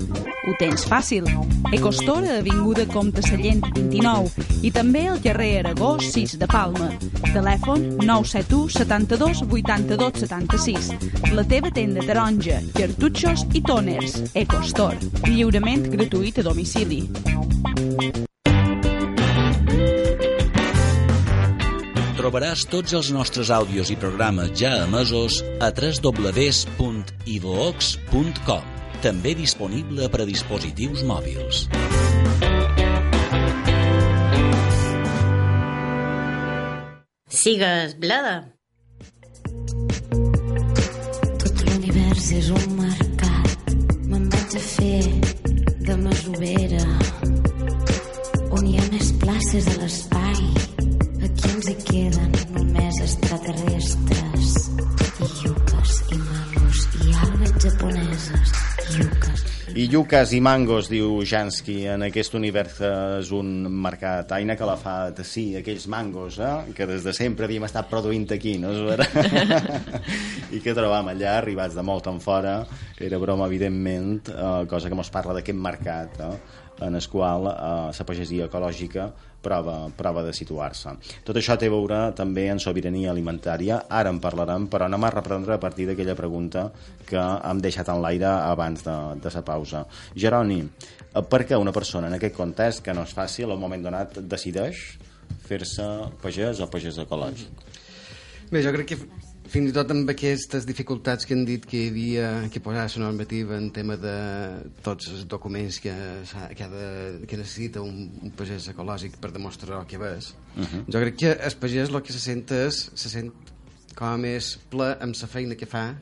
[0.42, 1.28] Ho tens fàcil.
[1.72, 6.90] EcoStore Avinguda Comte Sallent 29 i també al carrer Aragó 6 de Palma.
[7.30, 10.90] Telèfon 971 72 82 76.
[11.32, 14.18] La teva tenda taronja, cartutxos i toners.
[14.34, 14.98] EcoStore.
[15.30, 17.06] Lliurament gratuït a domicili.
[22.22, 28.62] Trobaràs tots els nostres àudios i programes ja emesos a www.ivox.com
[29.02, 31.66] també disponible per a dispositius mòbils.
[37.42, 38.54] Sigues bleda.
[41.42, 43.74] Tot l'univers és un mercat.
[44.06, 45.10] Me'n vaig a fer
[45.90, 46.86] de masovera.
[48.54, 50.11] On hi ha més places a l'espai.
[51.62, 54.54] Ens hi queden només extraterrestres.
[55.22, 58.54] I yuques i mangos i algues japoneses.
[58.96, 63.52] Yuques I Llucas i Mangos, diu Jansky, en aquest univers que és un
[63.84, 64.34] mercat.
[64.34, 66.74] Aina que la fa de sí, aquells mangos, eh?
[66.74, 69.06] que des de sempre havíem estat produint aquí, no és vera?
[70.58, 72.58] I que trobam allà, arribats de molt en fora,
[72.98, 76.34] era broma, evidentment, eh, cosa que mos parla d'aquest mercat, eh?
[76.80, 79.10] En el qual eh, la pagesia ecològica
[79.42, 80.94] prova, prova de situar-se.
[81.26, 85.12] Tot això té a veure també en sobirania alimentària, ara en parlarem, però anem a
[85.14, 86.68] reprendre a partir d'aquella pregunta
[87.08, 89.84] que hem deixat en l'aire abans de, de la pausa.
[90.14, 93.82] Jeroni, eh, per què una persona en aquest context, que no és fàcil, al moment
[93.82, 94.86] donat decideix
[95.42, 95.84] fer-se
[96.22, 97.68] pagès o pagès ecològic?
[98.52, 101.88] Bé, jo crec que fins i tot amb aquestes dificultats que han dit que hi
[101.90, 104.14] havia que posar la normativa en tema de
[104.84, 105.92] tots els documents que,
[106.56, 106.86] que, ha de,
[107.28, 110.84] que necessita un, un pagès ecològic per demostrar què és, Uh -huh.
[110.92, 113.32] jo crec que el pagès el que se sent és se sent
[113.96, 115.96] com a més ple amb la feina que fa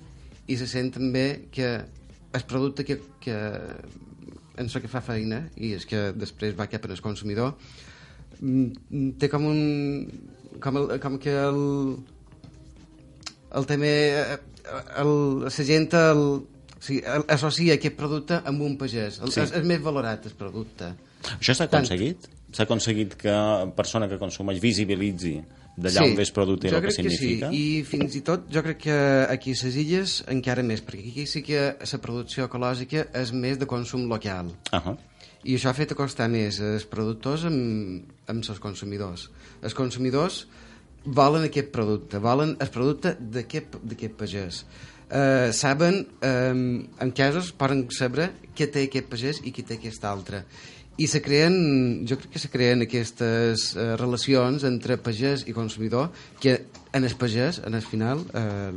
[0.46, 1.84] i se sent també que
[2.32, 3.36] el producte que, que
[4.56, 7.54] en això que fa feina i és que després va cap al consumidor
[8.40, 10.08] mm, té com un
[10.60, 11.98] com, el, com que el
[13.58, 14.38] el també eh,
[15.02, 15.12] el,
[15.44, 19.40] la gent el, o sigui, el, associa aquest producte amb un pagès el, Sí.
[19.40, 20.94] és, és més valorat el producte
[21.36, 22.28] Això s'ha aconseguit?
[22.50, 23.32] S'ha aconseguit que
[23.76, 25.34] persona que consumeix visibilitzi
[25.80, 27.50] d'allà on ve el producte i jo el que crec que significa?
[27.50, 27.60] sí.
[27.60, 28.96] i fins i tot jo crec que
[29.28, 33.60] aquí a les illes encara més perquè aquí sí que la producció ecològica és més
[33.60, 34.96] de consum local uh -huh.
[35.44, 39.30] i això ha fet acostar més els productors amb, amb els consumidors
[39.62, 40.46] els consumidors
[41.04, 44.64] volen aquest producte volen el producte d'aquest pagès.
[45.10, 50.04] Uh, saben, um, en casos poden saber què té aquest pagès i què té aquest
[50.06, 50.44] altre.
[51.00, 56.12] I se creen, jo crec que se creen aquestes uh, relacions entre pagès i consumidor
[56.38, 56.60] que
[56.94, 58.70] en el pagès, en el final uh,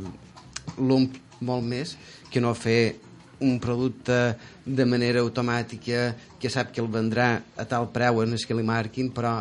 [0.80, 1.94] l'omple molt més
[2.32, 2.96] que no fer
[3.44, 8.42] un producte de manera automàtica que sap que el vendrà a tal preu en el
[8.46, 9.36] que li marquin però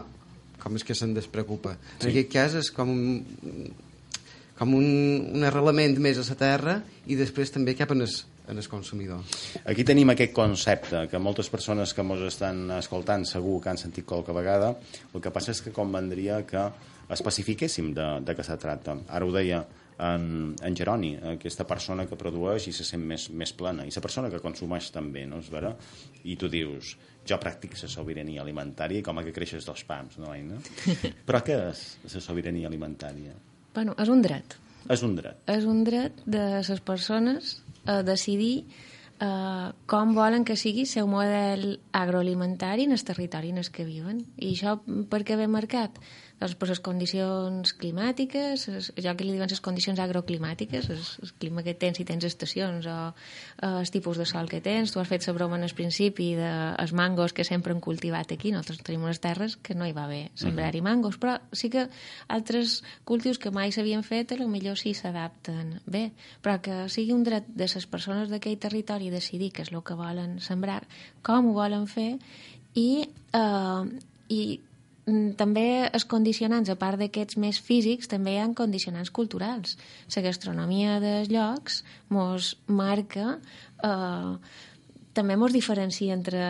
[0.64, 2.08] com és que se'n despreocupa Sí.
[2.08, 3.72] en aquest cas és com un,
[4.58, 4.86] com un,
[5.34, 6.78] un arrelament més a la terra
[7.10, 8.14] i després també cap en el,
[8.48, 9.22] en el consumidor
[9.66, 14.06] Aquí tenim aquest concepte que moltes persones que ens estan escoltant segur que han sentit
[14.06, 14.74] qualque vegada.
[15.14, 16.68] El que passa és que convendria que
[17.14, 18.96] especifiquéssim de, de què se tracta.
[19.10, 19.64] Ara ho deia
[20.04, 24.02] en, en Jeroni, aquesta persona que produeix i se sent més, més plena, i la
[24.04, 25.74] persona que consumeix també, no és vera?
[26.24, 26.96] I tu dius,
[27.30, 30.60] jo practico la sobirania alimentària i com a que creixes dos pams, no, Aina?
[31.28, 33.36] Però què és la sobirania alimentària?
[33.74, 34.58] Bueno, és un dret.
[34.92, 35.40] És un dret.
[35.50, 37.56] És un dret de les persones
[37.86, 38.66] a decidir
[39.20, 43.88] eh, com volen que sigui el seu model agroalimentari en el territori en el que
[43.88, 44.24] viuen.
[44.38, 44.78] I això
[45.10, 46.00] per què ve marcat?
[46.42, 51.64] Doncs per les condicions climàtiques, es, allò que li diuen les condicions agroclimàtiques, el, clima
[51.64, 54.92] que tens si tens estacions o eh, el tipus de sol que tens.
[54.92, 56.50] Tu has fet la broma en el principi de
[56.82, 58.52] els mangos que sempre han cultivat aquí.
[58.52, 61.88] Nosaltres tenim unes terres que no hi va bé sembrar-hi mangos, però sí que
[62.28, 66.10] altres cultius que mai s'havien fet a lo millor sí s'adapten bé,
[66.44, 69.96] però que sigui un dret de les persones d'aquell territori decidir què és el que
[69.96, 70.84] volen sembrar,
[71.24, 72.18] com ho volen fer
[72.76, 73.84] i, eh,
[74.34, 74.42] i
[75.06, 79.78] també els condicionants, a part d'aquests més físics, també hi ha condicionants culturals.
[80.16, 83.40] La gastronomia dels llocs mos marca...
[83.84, 84.38] Eh,
[85.14, 86.42] també mos diferencia entre,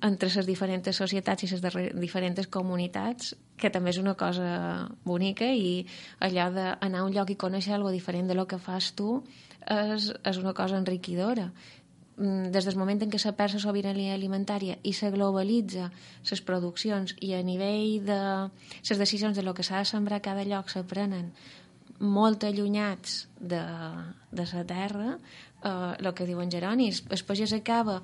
[0.00, 5.82] entre les diferents societats i les diferents comunitats, que també és una cosa bonica i
[6.24, 9.18] allò d'anar a un lloc i conèixer alguna diferent de lo que fas tu
[9.68, 11.85] és, és una cosa enriquidora Mm,
[12.16, 15.90] des del moment en què se perd la sobirania alimentària i se globalitza
[16.30, 18.20] les produccions i a nivell de
[18.88, 21.32] les decisions de lo que s'ha de sembrar a cada lloc se prenen
[22.00, 23.60] molt allunyats de,
[24.32, 25.18] de la terra,
[25.64, 28.00] eh, que diuen Geronis, el pagès acaba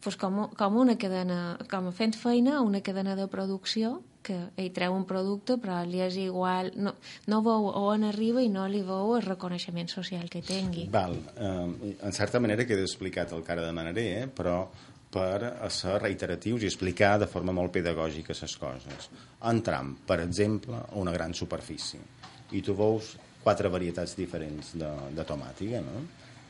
[0.00, 4.94] pues, com, com una cadena, com fent feina, una cadena de producció que ell treu
[4.96, 6.94] un producte però li és igual no,
[7.30, 11.96] no veu on arriba i no li veu el reconeixement social que tingui Val, eh,
[11.96, 14.26] en certa manera queda explicat el que ara demanaré eh?
[14.28, 14.62] però
[15.10, 19.10] per ser reiteratius i explicar de forma molt pedagògica les coses
[19.50, 22.00] entram, per exemple, a una gran superfície
[22.52, 26.04] i tu veus quatre varietats diferents de, de tomàtica no?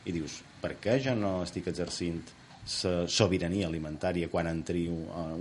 [0.05, 2.21] i dius, per què jo no estic exercint
[2.61, 4.93] la sobirania alimentària quan en trio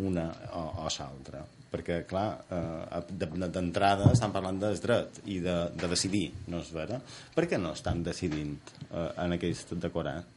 [0.09, 5.91] una o, o l'altra perquè, clar, eh, d'entrada estan parlant del dret i de, de
[5.93, 6.99] decidir, no és vera?
[7.35, 8.57] Per què no estan decidint
[8.91, 10.37] eh, en aquest decorat?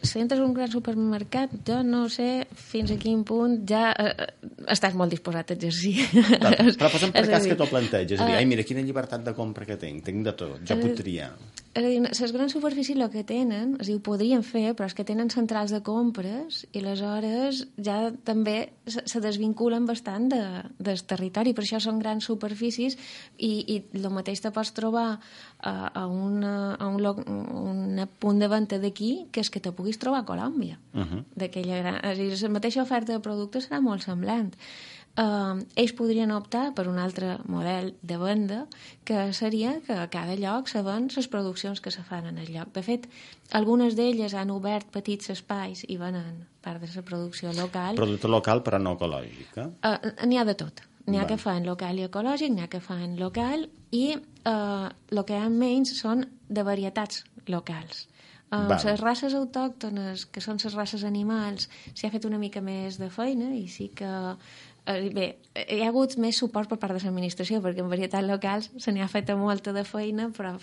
[0.00, 4.14] si entres a un gran supermercat, jo no sé fins a quin punt ja eh,
[4.24, 6.06] eh estàs molt disposat a exercir.
[6.14, 9.24] Però, però posa'm per cas que t'ho planteges, és a dir, ai, mira, quina llibertat
[9.24, 11.30] de compra que tinc, tinc de tot, jo puc triar.
[11.78, 14.72] És a dir, les grans superfícies el que tenen, és a dir, ho podrien fer,
[14.74, 18.56] però és que tenen centrals de compres i aleshores ja també
[18.90, 20.40] se, se desvinculen bastant de,
[20.82, 22.98] del territori, per això són grans superfícies
[23.36, 25.20] i, i el mateix te pots trobar a,
[25.70, 30.02] a, una, a un, lloc, un punt de venda d'aquí que és que te puguis
[30.02, 30.80] trobar a Colòmbia.
[30.94, 31.24] Uh -huh.
[31.38, 32.02] gran...
[32.02, 34.50] És a dir, la mateixa oferta de productes serà molt semblant
[35.18, 38.60] eh, ells podrien optar per un altre model de venda
[39.08, 42.52] que seria que a cada lloc se ven les produccions que se fan en el
[42.54, 42.72] lloc.
[42.76, 43.08] De fet,
[43.52, 47.96] algunes d'elles han obert petits espais i venen part de la producció local.
[47.98, 49.70] Producte local però no ecològica?
[49.82, 50.84] Uh, N'hi ha de tot.
[51.08, 53.64] N'hi ha que fan local i ecològic, n'hi ha que fan local
[53.96, 58.04] i eh, el que hi ha menys són de varietats locals.
[58.48, 62.96] Uh, les races autòctones, que són les races animals, s'hi ha fet una mica més
[62.96, 64.36] de feina i sí que eh,
[65.14, 68.92] bé, hi ha hagut més suport per part de l'administració, perquè en varietats locals se
[68.92, 70.54] n'hi ha fet molta de feina, però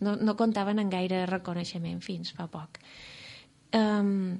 [0.00, 2.78] no, no comptaven en gaire reconeixement fins fa poc.
[3.76, 4.38] Um,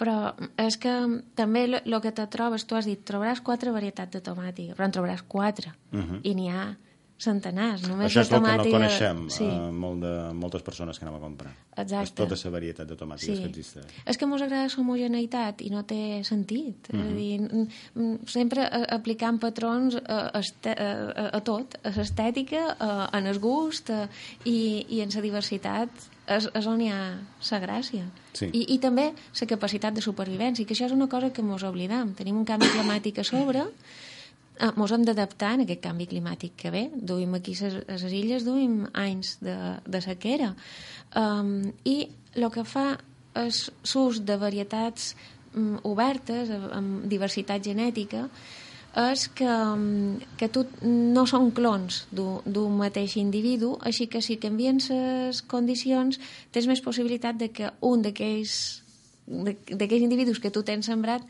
[0.00, 0.92] però és que
[1.36, 4.94] també el que te trobes, tu has dit, trobaràs quatre varietats de tomàtica, però en
[4.96, 6.20] trobaràs quatre, uh -huh.
[6.22, 6.76] i n'hi ha
[7.20, 7.82] centenars.
[7.88, 9.44] Només Això és el que no coneixem, sí.
[9.44, 11.52] eh, molt de, moltes persones que anem a comprar.
[11.76, 12.02] Exacte.
[12.08, 13.42] És tota la varietat de tomàtiques Sí.
[13.42, 13.84] que existeix.
[14.06, 16.88] És que mos agrada l'homogeneïtat i no té sentit.
[16.92, 17.02] Mm -hmm.
[17.02, 17.68] És a Mhm.
[17.68, 22.76] dir, sempre eh, aplicant patrons a, a, este- a, a, a tot, a l'estètica,
[23.12, 24.08] en el gust a,
[24.44, 25.88] i, i en la diversitat
[26.26, 27.18] és, és on hi ha
[27.50, 28.04] la gràcia.
[28.32, 28.46] Sí.
[28.52, 32.14] I, I també la capacitat de supervivència, que això és una cosa que mos oblidam.
[32.14, 33.64] Tenim un canvi climàtic a sobre,
[34.60, 36.84] eh, mos hem d'adaptar en aquest canvi climàtic que ve.
[36.94, 40.54] Duim aquí a les illes, duim anys de, de sequera.
[41.16, 42.92] Um, I el que fa
[43.40, 45.14] és l'ús de varietats
[45.54, 48.28] um, obertes, amb- diversitat genètica,
[48.90, 54.80] és que, um, que tu no són clons d'un mateix individu, així que si canvien
[54.82, 56.18] les condicions
[56.50, 58.82] tens més possibilitat de que un d'aquells
[60.02, 61.22] individus que tu tens sembrat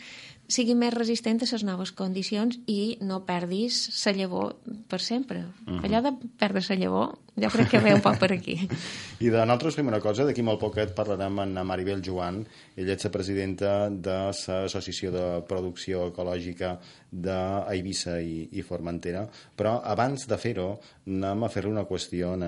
[0.51, 4.55] sigui més resistent a les noves condicions i no perdis la llavor
[4.91, 5.45] per sempre.
[5.67, 5.85] Mhm.
[5.87, 8.57] Allò de perdre la llavor, jo crec que ve un poc per aquí.
[9.25, 12.43] I de nosaltres fem una cosa, d'aquí molt poquet parlarem amb la Maribel Joan,
[12.77, 16.79] ella és la presidenta de l'Associació de Producció Ecològica
[17.11, 19.25] d'Eivissa i, i Formentera,
[19.57, 20.71] però abans de fer-ho
[21.11, 22.45] anem a fer una qüestió en,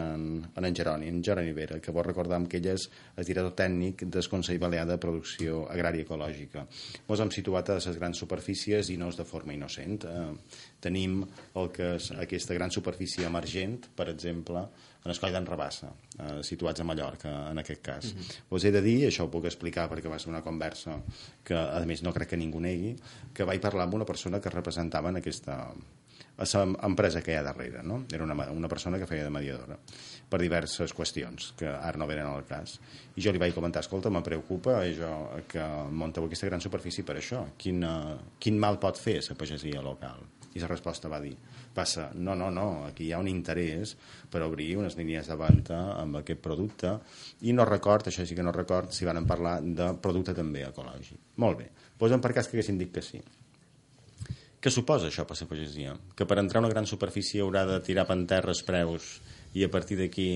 [0.55, 4.05] en en Jeroni, en Jeroni Vera, que vol recordar que ell és el director tècnic
[4.07, 6.67] del Consell Balear de Producció Agrària Ecològica.
[7.09, 10.05] Ens hem situat a les grans superfícies i no és de forma innocent.
[10.05, 10.31] Eh,
[10.83, 11.21] tenim
[11.59, 14.65] el que és aquesta gran superfície emergent, per exemple,
[15.03, 18.13] en el coll d'en Rabassa, eh, situats a Mallorca, en aquest cas.
[18.15, 18.39] Mhm.
[18.51, 21.01] Us he de dir, això ho puc explicar perquè va ser una conversa
[21.45, 22.97] que, a més, no crec que ningú negui,
[23.35, 25.75] que vaig parlar amb una persona que representava en aquesta
[26.39, 28.07] a la empresa que hi ha darrere, no?
[28.11, 29.79] Era una, una persona que feia de mediadora
[30.33, 32.79] per diverses qüestions, que ara no venen al cas.
[33.17, 35.11] I jo li vaig comentar, escolta, me preocupa eh, jo,
[35.49, 37.45] que munteu aquesta gran superfície per això.
[37.61, 40.25] Quin, uh, quin mal pot fer la pagesia local?
[40.53, 41.33] I la resposta va dir,
[41.73, 43.95] passa, no, no, no, aquí hi ha un interès
[44.33, 46.99] per obrir unes línies de venda amb aquest producte
[47.49, 51.33] i no record, això sí que no record, si van parlar de producte també ecològic.
[51.41, 51.71] Molt bé,
[52.01, 53.23] posem per cas que haguessin dit que sí.
[54.63, 55.97] Què suposa això per la pagesia?
[56.15, 59.17] Que per entrar a una gran superfície haurà de tirar per terra els preus
[59.53, 60.27] i a partir d'aquí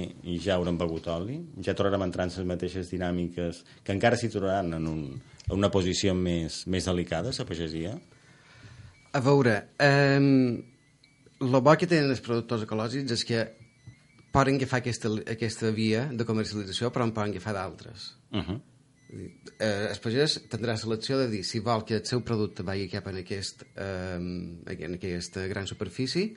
[0.42, 1.38] ja hauran begut oli?
[1.64, 5.02] Ja tornarem a entrar en les mateixes dinàmiques que encara s'hi trobaran en, un,
[5.48, 7.96] en una posició més, més delicada, la pagesia?
[9.16, 10.20] A veure, eh,
[11.40, 13.44] el bo que tenen els productors ecològics és que
[14.36, 18.12] poden agafar aquesta, aquesta via de comercialització, però en poden agafar d'altres.
[18.32, 18.60] Uh -huh.
[19.58, 23.06] Eh, el pagès tindrà l'elecció de dir si vol que el seu producte vagi cap
[23.06, 26.34] en, aquest, eh, en aquesta gran superfície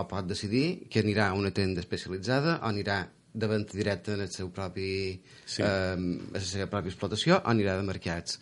[0.00, 3.02] o pot decidir que anirà a una tenda especialitzada o anirà
[3.36, 5.62] de venda directa en el seu propi, Sí.
[5.62, 5.96] eh, a
[6.38, 8.38] la seva pròpia explotació o anirà de mercats.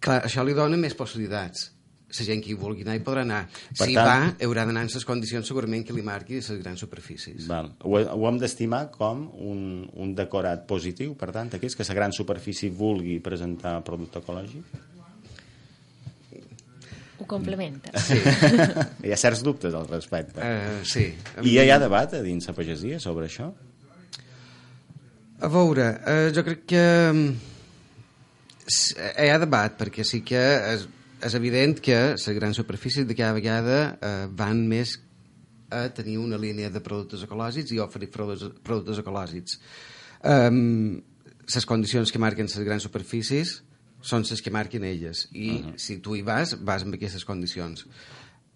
[0.00, 1.72] Clar, això li dona més possibilitats.
[2.08, 3.42] La gent que hi vulgui anar hi podrà anar.
[3.76, 6.80] Per si tant- va, haurà d'anar en les condicions segurament que li marqui les grans
[6.80, 7.46] superfícies.
[7.46, 7.74] Val.
[7.84, 12.12] Ho, ho hem d'estimar com un, un decorat positiu, per tant, aquest, que la gran
[12.16, 14.64] superfície vulgui presentar producte ecològic?
[17.18, 17.90] Ho complementa.
[17.98, 18.18] Sí.
[19.06, 20.38] hi ha certs dubtes al respecte.
[20.42, 21.08] Eh, sí.
[21.42, 23.50] I ja hi ha debat a dins la pagesia sobre això?
[25.38, 27.26] A veure, eh, jo crec que mm,
[28.94, 30.40] eh, hi ha debat, perquè sí que
[30.74, 30.86] és,
[31.26, 34.96] és evident que les grans superfícies de cada vegada eh, van més
[35.70, 39.58] a tenir una línia de productes ecològics i oferir productes, productes ecològics.
[40.26, 41.00] Um,
[41.48, 43.58] les condicions que marquen les grans superfícies
[44.00, 45.72] són les que marquen elles i uh -huh.
[45.76, 47.86] si tu hi vas, vas amb aquestes condicions.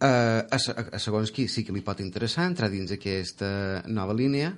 [0.03, 4.13] Uh, a, se- a segons qui sí que li pot interessar entrar dins aquesta nova
[4.13, 4.57] línia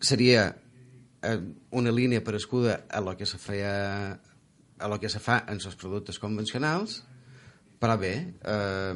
[0.00, 0.56] seria
[1.22, 1.40] eh,
[1.70, 4.18] una línia parescuda a lo que se feia
[4.78, 7.04] a lo que se fa en els productes convencionals
[7.80, 8.12] però bé,
[8.44, 8.94] eh,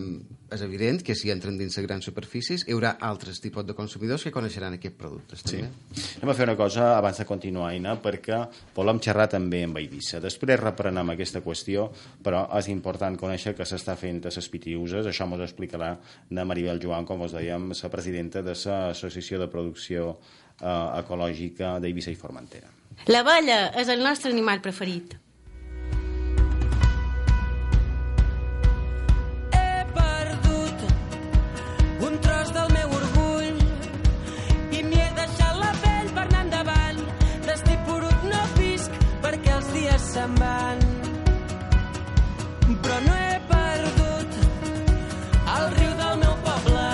[0.55, 4.25] és evident que si entren dins de grans superfícies hi haurà altres tipus de consumidors
[4.25, 5.61] que coneixeran aquests productes Sí.
[5.61, 8.41] Anem a fer una cosa abans de continuar, Aina, perquè
[8.75, 10.21] volem xerrar també amb Eivissa.
[10.21, 11.91] Després reprenem aquesta qüestió,
[12.25, 15.07] però és important conèixer que s'està fent a les pitiuses.
[15.07, 15.97] Això ens explicarà
[16.31, 20.17] na Maribel Joan, com us dèiem, la presidenta de l'Associació de Producció
[20.61, 22.69] eh, Ecològica d'Eivissa i Formentera.
[23.07, 25.17] L'abella és el nostre animal preferit.
[39.29, 40.79] Perquè els dies se'n van.
[42.85, 44.39] Però no he perdut
[45.55, 46.85] el riu del meu poble.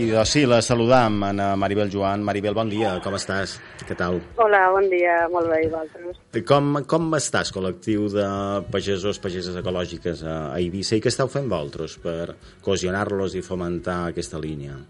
[0.00, 2.24] I doncs sí, la saludam, Anna Maribel Joan.
[2.24, 3.58] Maribel, bon dia, com estàs?
[3.84, 4.16] Què tal?
[4.40, 6.22] Hola, bon dia, molt bé, i vosaltres?
[6.48, 8.24] Com, com estàs, col·lectiu de
[8.72, 12.32] pagesos, pageses ecològiques a, a Eivissa, i què esteu fent vosaltres per
[12.64, 14.80] cohesionar-los i fomentar aquesta línia?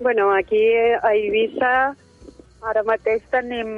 [0.00, 0.64] Bueno, aquí
[1.02, 1.76] a Eivissa
[2.64, 3.68] ara mateix tenim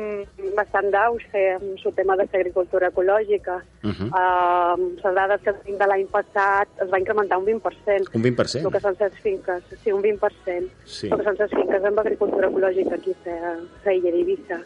[0.56, 3.62] bastant d'auge amb el tema de l'agricultura ecològica.
[3.82, 4.08] Uh -huh.
[4.20, 8.08] Uh, les dades que tenim de l'any passat es va incrementar un 20%.
[8.14, 8.66] Un 20%?
[8.66, 10.70] El que són les finques, sí, un 20%.
[10.84, 11.08] Sí.
[11.10, 14.58] El que són les finques amb agricultura ecològica aquí a la illa d'Eivissa.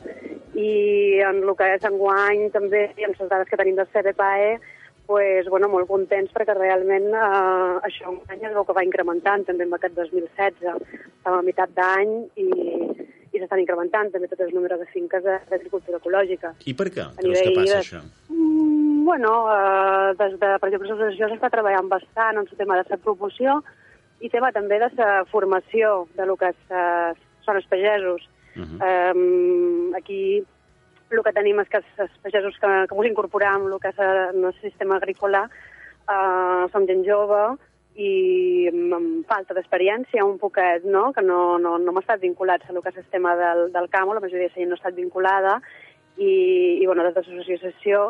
[0.55, 4.61] I en el que és enguany també, i amb les dades que tenim del CBPAE,
[5.07, 9.45] pues, bueno, molt contents perquè realment eh, això un any es veu que va incrementant
[9.45, 10.63] també en aquest 2016.
[10.63, 12.49] Estàvem a meitat d'any i
[13.43, 16.55] s'estan incrementant també tots els números de finques d'agricultura ecològica.
[16.65, 17.05] I per què?
[17.05, 18.03] A Creus que passa de- això?
[18.31, 22.87] Mm, bueno, eh, des de, per exemple, l'associació s'està treballant bastant en el tema de
[22.89, 23.63] la promoció
[24.21, 27.13] i tema també de la formació de lo que és, eh,
[27.45, 28.23] són els pagesos.
[28.55, 28.79] Uh -huh.
[28.87, 30.45] Eh, aquí
[31.11, 34.55] el que tenim és que els, pagesos que, que ens incorporam el que és el
[34.61, 35.49] sistema agrícola
[36.09, 37.59] eh, som gent jove
[37.97, 41.13] i amb, amb falta d'experiència un poquet, no?
[41.13, 43.89] que no, no, no hem estat vinculats a el que és el sistema del, del
[43.93, 45.61] camp, la majoria de gent no ha estat vinculada
[46.17, 48.07] i, i bueno, des de l'associació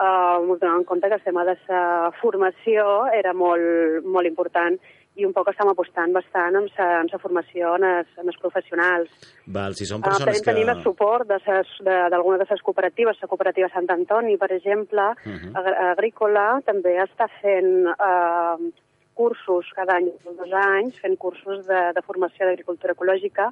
[0.00, 4.78] eh, ens donàvem compte que el tema de la formació era molt, molt important
[5.18, 8.38] i un poc estem apostant bastant en la, en la formació en els, en els
[8.40, 9.10] professionals.
[9.46, 10.52] Val, si són Ah, persones tenim, que...
[10.52, 14.50] tenim el suport de ses- de- d'alguna de, les cooperatives, la cooperativa Sant Antoni, per
[14.54, 15.50] exemple, Uh -huh.
[15.58, 15.66] ag
[15.98, 18.72] agrícola, també està fent eh,
[19.20, 23.50] cursos cada any, dos anys, fent cursos de, de formació d'agricultura ecològica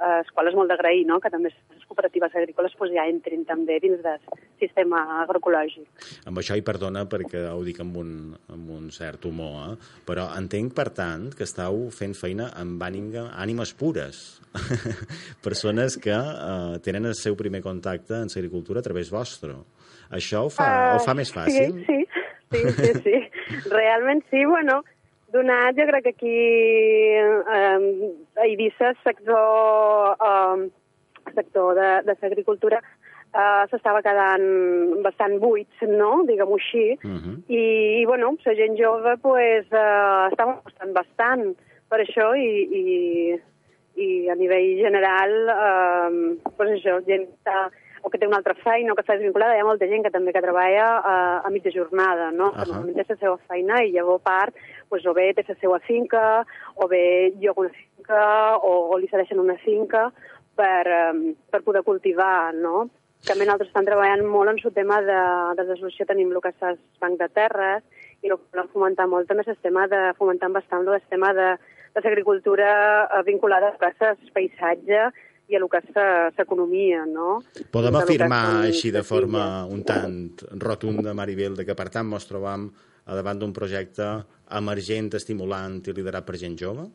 [0.00, 4.00] eh, és molt d'agrair, no?, que també les cooperatives agrícoles pues, ja entrin també dins
[4.04, 4.20] del
[4.60, 5.86] sistema agroecològic.
[6.30, 8.12] Amb això i perdona perquè ho dic amb un,
[8.52, 9.90] amb un cert humor, eh?
[10.08, 14.40] però entenc, per tant, que estàu fent feina amb ànima, ànimes pures.
[15.46, 19.58] Persones que eh, tenen el seu primer contacte en l'agricultura a través vostre.
[20.10, 21.84] Això ho fa, Ah, ho fa més fàcil?
[21.86, 22.00] Sí,
[22.50, 23.20] sí, sí, sí, sí.
[23.76, 24.80] Realment sí, bueno,
[25.32, 26.38] donat, jo crec que aquí
[27.16, 30.68] eh, a Eivissa, sector, eh,
[31.34, 32.80] sector de, de l'agricultura,
[33.34, 34.46] eh, s'estava quedant
[35.04, 37.36] bastant buits, no?, diguem-ho així, Mhm.
[37.48, 37.62] i,
[38.00, 41.46] i bueno, la gent jove pues, eh, estava bastant, bastant
[41.90, 42.50] per això i,
[42.80, 42.86] i,
[44.00, 47.70] i a nivell general eh, pues això, gent que, està,
[48.02, 50.12] o que té una altra feina o que està desvinculada, hi ha molta gent que
[50.14, 52.50] també que treballa eh, a mitja jornada, no?
[52.54, 52.68] Que Ahà.
[52.70, 54.56] normalment té la seva feina i llavors part,
[54.88, 56.24] pues, o bé té la seva finca,
[56.76, 57.04] o bé
[57.40, 58.22] lloga una finca,
[58.56, 60.08] o, o li cedeixen una finca
[60.56, 62.88] per, eh, per poder cultivar, no?
[63.26, 65.20] També nosaltres estem treballant molt en el tema de,
[65.58, 67.84] de desolució, tenim el que és el banc de terres,
[68.22, 71.32] i el que volem fomentar molt també és el tema de fomentar bastant el tema
[71.36, 71.48] de,
[71.94, 72.70] de l'agricultura
[73.04, 75.10] eh, vinculada a el paisatge
[75.50, 75.96] i a el que és
[76.38, 77.40] l'economia, no?
[77.74, 80.14] Podem que afirmar així de forma un tant
[80.62, 82.68] rotunda, Maribel, de que per tant ens trobam
[83.10, 84.06] a davant d'un projecte
[84.56, 86.86] emergent, estimulant i liderat per gent jove?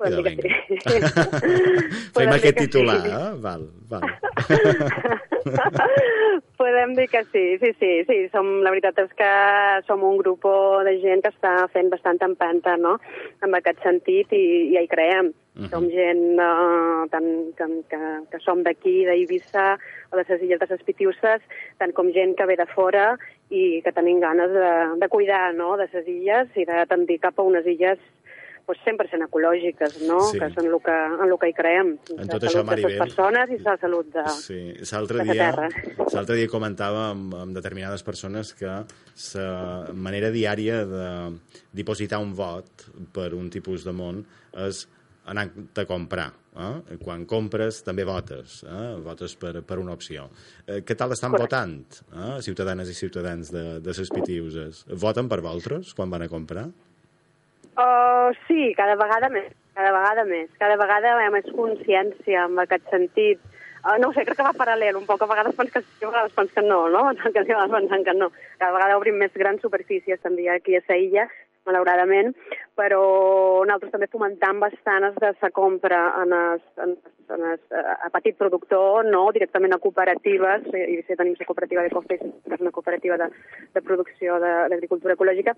[0.00, 0.76] Idò, dir que sí.
[2.16, 3.12] Fem aquest que titular, sí.
[3.12, 3.30] eh?
[3.44, 4.04] Val, val.
[6.60, 8.18] Podem dir que sí, sí, sí, sí.
[8.32, 9.32] Som, la veritat és que
[9.88, 10.42] som un grup
[10.86, 12.92] de gent que està fent bastant empenta, no?,
[13.44, 15.26] en aquest sentit, i, i ja hi creiem.
[15.56, 15.68] Mhm.
[15.72, 17.28] Som gent uh, tant,
[17.58, 19.66] que, que, que som d'aquí, d'Eivissa,
[20.10, 21.40] o de les illes de les Pitiuses,
[21.80, 23.06] tant com gent que ve de fora
[23.50, 24.70] i que tenim ganes de,
[25.02, 27.98] de cuidar, no?, de les illes i de tendir cap a unes illes
[28.70, 30.38] pues, 100% ecològiques, no?, Sí.
[30.38, 31.90] que és en el que, en el que hi creiem.
[32.16, 32.98] En La tot això, salut de les Maribel.
[33.02, 34.60] persones i la salut de, Sí,
[35.18, 35.68] de la dia, terra.
[36.14, 38.70] l'altre dia comentava amb, amb determinades persones que
[39.34, 41.38] la manera diària de
[41.72, 44.86] dipositar un vot per un tipus de món és
[45.26, 46.32] anar a comprar.
[46.56, 46.96] Eh?
[46.98, 48.96] Quan compres també votes, eh?
[49.04, 50.28] votes per, per una opció.
[50.66, 51.54] Eh, què tal estan Correcte.
[51.56, 52.00] votant,
[52.38, 52.42] eh?
[52.42, 54.84] ciutadanes i ciutadans de, de les pitiuses?
[54.98, 56.66] Voten per vosaltres quan van a comprar?
[57.78, 60.50] Uh, sí, cada vegada més, cada vegada més.
[60.58, 63.40] Cada vegada hi ha més consciència en aquest sentit.
[63.80, 65.22] Uh, no sé, crec que va paral·lel un poc.
[65.22, 67.06] A vegades pens que sí, a vegades pens que no, no?
[67.22, 68.30] Que a vegades pensen que no.
[68.58, 71.28] Cada vegada obrim més grans superfícies també aquí a Saïlla,
[71.68, 72.32] malauradament,
[72.78, 73.00] però
[73.66, 76.94] nosaltres també fomentam bastant de la compra en es, en,
[77.36, 81.92] en es, a petit productor, no directament a cooperatives, i i tenim la cooperativa de
[81.92, 83.28] Cofes, que és una cooperativa de,
[83.74, 85.54] de producció d'agricultura ecològica,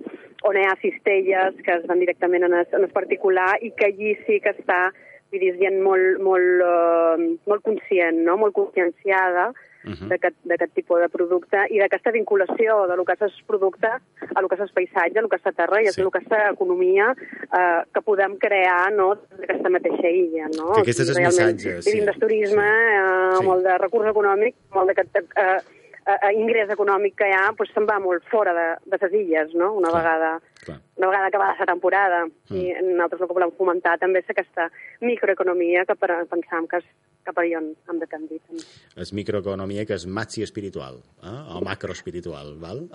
[0.48, 3.92] on hi ha cistelles que es van directament en es, en es particular i que
[3.92, 4.84] allí sí que està
[5.32, 8.36] vull dir, gent molt, molt, uh, molt conscient, no?
[8.36, 9.52] molt conscienciada
[9.84, 10.08] Mhm.
[10.08, 14.48] d'aquest d'aquest tipus de producte i d'aquesta vinculació de lo que és producte a lo
[14.48, 17.12] que és paisatge, a lo que és la terra i a lo que és l'economia
[17.12, 20.48] eh, que podem crear no, d'aquesta mateixa illa.
[20.56, 20.72] No?
[20.74, 21.90] Que aquest és el missatge, sí.
[21.90, 23.44] Vivim del turisme, eh, Sí.
[23.46, 25.60] molt de recurs econòmic, molt d'aquest eh,
[26.06, 29.54] eh, ingrés econòmic que hi ha, doncs se'n va molt fora de, de les illes,
[29.54, 29.72] no?
[29.74, 30.40] una vegada
[30.70, 32.26] una vegada acabada la temporada.
[32.50, 32.56] Mm.
[32.56, 34.68] I nosaltres el que volem fomentar també és aquesta
[35.00, 36.86] microeconomia que per, pensam que és
[37.22, 38.38] cap a on hem de tendir.
[38.46, 38.64] també.
[39.02, 41.38] És microeconomia que és maxi espiritual, eh?
[41.54, 42.86] o macroespiritual, val?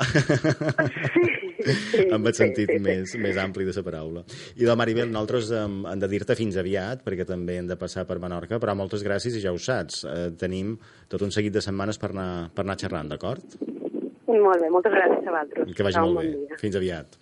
[2.16, 4.24] amb el sentit més, més ampli de la paraula.
[4.56, 8.06] I de Maribel, nosaltres hem, hem de dir-te fins aviat, perquè també hem de passar
[8.08, 10.76] per Menorca, però moltes gràcies i ja ho saps, eh, tenim
[11.08, 13.60] tot un seguit de setmanes per anar, per anar xerrant, d'acord?
[14.28, 15.72] Molt bé, moltes gràcies a vosaltres.
[15.72, 16.36] Que vagi Passeu molt un bé.
[16.36, 16.60] bon dia.
[16.62, 17.18] Fins aviat.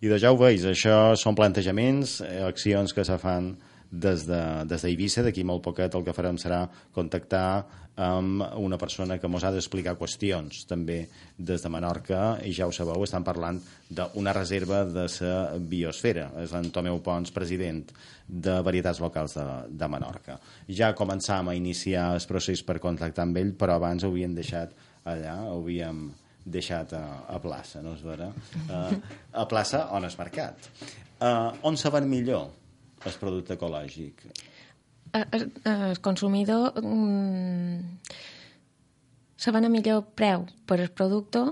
[0.00, 3.52] I de ja ho veus, això són plantejaments, eh, accions que se fan
[3.90, 9.26] des de- d'Eivissa, d'aquí molt poquet el que farem serà contactar amb una persona que
[9.26, 14.32] ens ha d'explicar qüestions també des de Menorca i ja ho sabeu, estan parlant d'una
[14.32, 16.30] reserva de la biosfera.
[16.40, 17.84] És en Tomeu Pons, president
[18.26, 20.38] de Varietats Locals de, de Menorca.
[20.68, 24.72] Ja començàvem a iniciar el procés per contactar amb ell, però abans ho havíem deixat
[25.04, 26.10] allà, ho havíem
[26.44, 28.30] deixat a, a plaça, no és vera?
[28.66, 28.94] Uh,
[29.32, 30.70] a plaça on és mercat.
[31.20, 32.48] Uh, on se ven millor
[33.06, 34.24] el producte ecològic?
[35.12, 37.80] El, el, el consumidor mm,
[39.36, 41.42] se ven a millor preu per el producte,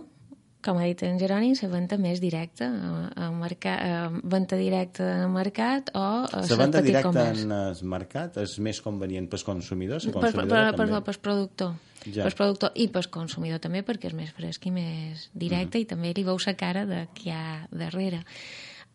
[0.65, 3.93] com ha dit en Jeroni, se venda més directa, a, a, a
[4.29, 7.45] venda directa al mercat o a La venda directa comerç.
[7.47, 10.05] en el mercat és més convenient pels consumidors?
[10.07, 11.05] el Per, per, consumidor per, per, també?
[11.07, 11.77] per productor.
[12.07, 12.25] Ja.
[12.25, 15.83] Per productor i per consumidor també, perquè és més fresc i més directe Mhm.
[15.83, 18.25] i també li veus la cara de qui hi ha darrere.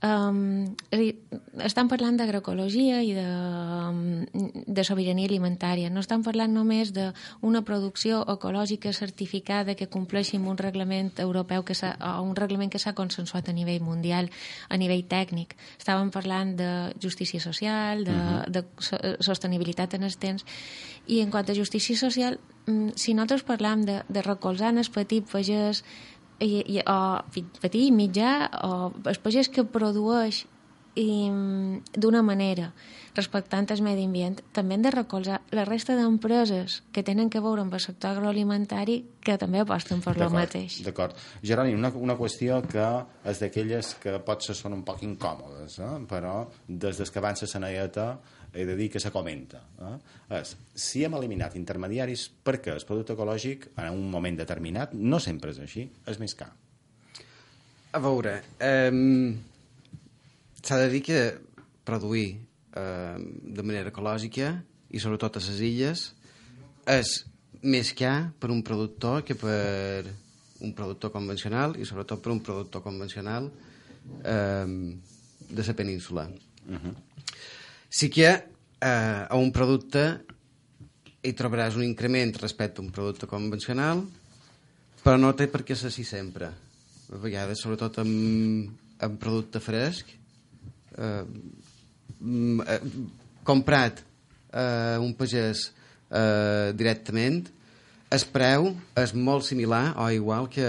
[0.03, 1.15] Um, és a dir,
[1.63, 4.25] estan parlant d'agroecologia i de, um,
[4.67, 5.89] de sobirania alimentària.
[5.89, 11.71] No estan parlant només d'una producció ecològica certificada que compleixi amb un reglament europeu que
[11.71, 14.29] o un reglament que s'ha consensuat a nivell mundial,
[14.67, 15.55] a nivell tècnic.
[15.79, 18.51] Estàvem parlant de justícia social, de, Mhm.
[18.51, 20.43] de so- sostenibilitat en els temps,
[21.07, 22.39] i en quant a justícia social,
[22.95, 25.83] si nosaltres parlam de, de recolzar en el petit pagès
[26.39, 26.97] i, i, o
[27.61, 30.45] petit, mitjà, o el pagès que produeix
[30.95, 32.71] mm, d'una manera
[33.15, 37.61] respectant el medi ambient, també hem de recolzar la resta d'empreses que tenen que veure
[37.61, 40.79] amb el sector agroalimentari que també aposten per lo mateix.
[40.85, 41.17] D'acord.
[41.45, 42.87] Jeroni, una, una qüestió que
[43.29, 45.91] és d'aquelles que potser són un poc incòmodes, eh?
[46.09, 48.07] però des des que avança la naieta
[48.53, 49.63] he de dir que se comenta.
[49.81, 49.95] Eh?
[50.39, 55.51] És, si hem eliminat intermediaris, perquè el producte ecològic, en un moment determinat, no sempre
[55.53, 56.51] és així, és més car.
[57.93, 58.91] A veure, eh,
[60.63, 61.19] s'ha de dir que
[61.83, 62.27] produir
[62.75, 64.55] eh, de manera ecològica
[64.93, 66.07] i sobretot a les illes
[66.89, 67.13] és
[67.63, 70.03] més car per un productor que per
[70.63, 73.49] un productor convencional i sobretot per un productor convencional
[74.23, 74.67] eh,
[75.49, 76.29] de la península.
[76.67, 76.95] Uh -huh.
[77.93, 80.01] Sí que eh, a un producte
[81.21, 84.01] hi trobaràs un increment respecte a un producte convencional,
[85.03, 86.49] però no té per què ser així sempre.
[87.13, 91.21] A vegades, sobretot amb, amb producte fresc, eh,
[92.17, 92.79] mm, eh,
[93.45, 94.01] comprat
[94.57, 95.67] a un pagès
[96.09, 97.43] eh, directament,
[98.13, 98.67] el preu
[98.99, 100.65] és molt similar o igual que,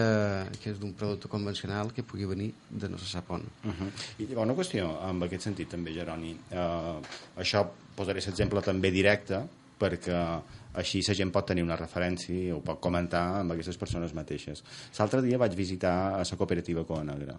[0.63, 3.43] que és d'un producte convencional que pugui venir de no se sap on.
[3.65, 3.91] Uh -huh.
[4.19, 6.33] I una qüestió, en aquest sentit també, Jeroni.
[6.51, 7.01] Uh,
[7.37, 9.43] això posaré l'exemple també directe,
[9.79, 10.41] perquè
[10.75, 14.65] així la gent pot tenir una referència ho pot comentar amb aquestes persones mateixes.
[14.99, 17.39] L'altre dia vaig visitar a la cooperativa Coa Negra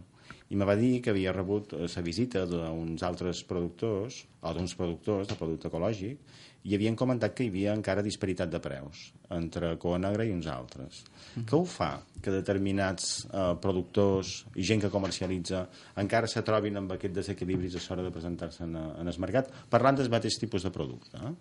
[0.56, 5.28] i me va dir que havia rebut la visita d'uns altres productors o d'uns productors
[5.28, 6.22] de producte ecològic
[6.66, 9.02] i havien comentat que hi havia encara disparitat de preus
[9.36, 11.04] entre Coa Negra i uns altres.
[11.36, 11.44] Mm.
[11.50, 11.92] Què ho fa
[12.24, 15.66] que determinats eh, productors i gent que comercialitza
[16.02, 20.00] encara se trobin amb aquest desequilibris a l'hora de presentar-se en, en el mercat parlant
[20.00, 21.20] del mateix tipus de producte?
[21.20, 21.36] Eh?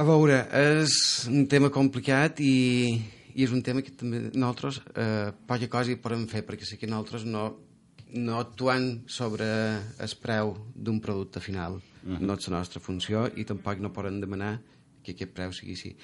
[0.00, 2.94] A veure, és un tema complicat i,
[3.34, 6.78] i és un tema que també nosaltres eh, poca cosa hi podem fer, perquè sí
[6.80, 7.44] que nosaltres no,
[8.14, 9.46] no actuant sobre
[9.98, 11.80] el preu d'un producte final.
[12.02, 12.22] Mhm.
[12.26, 14.58] No és la nostra funció i tampoc no podem demanar
[15.02, 15.94] que aquest preu sigui així.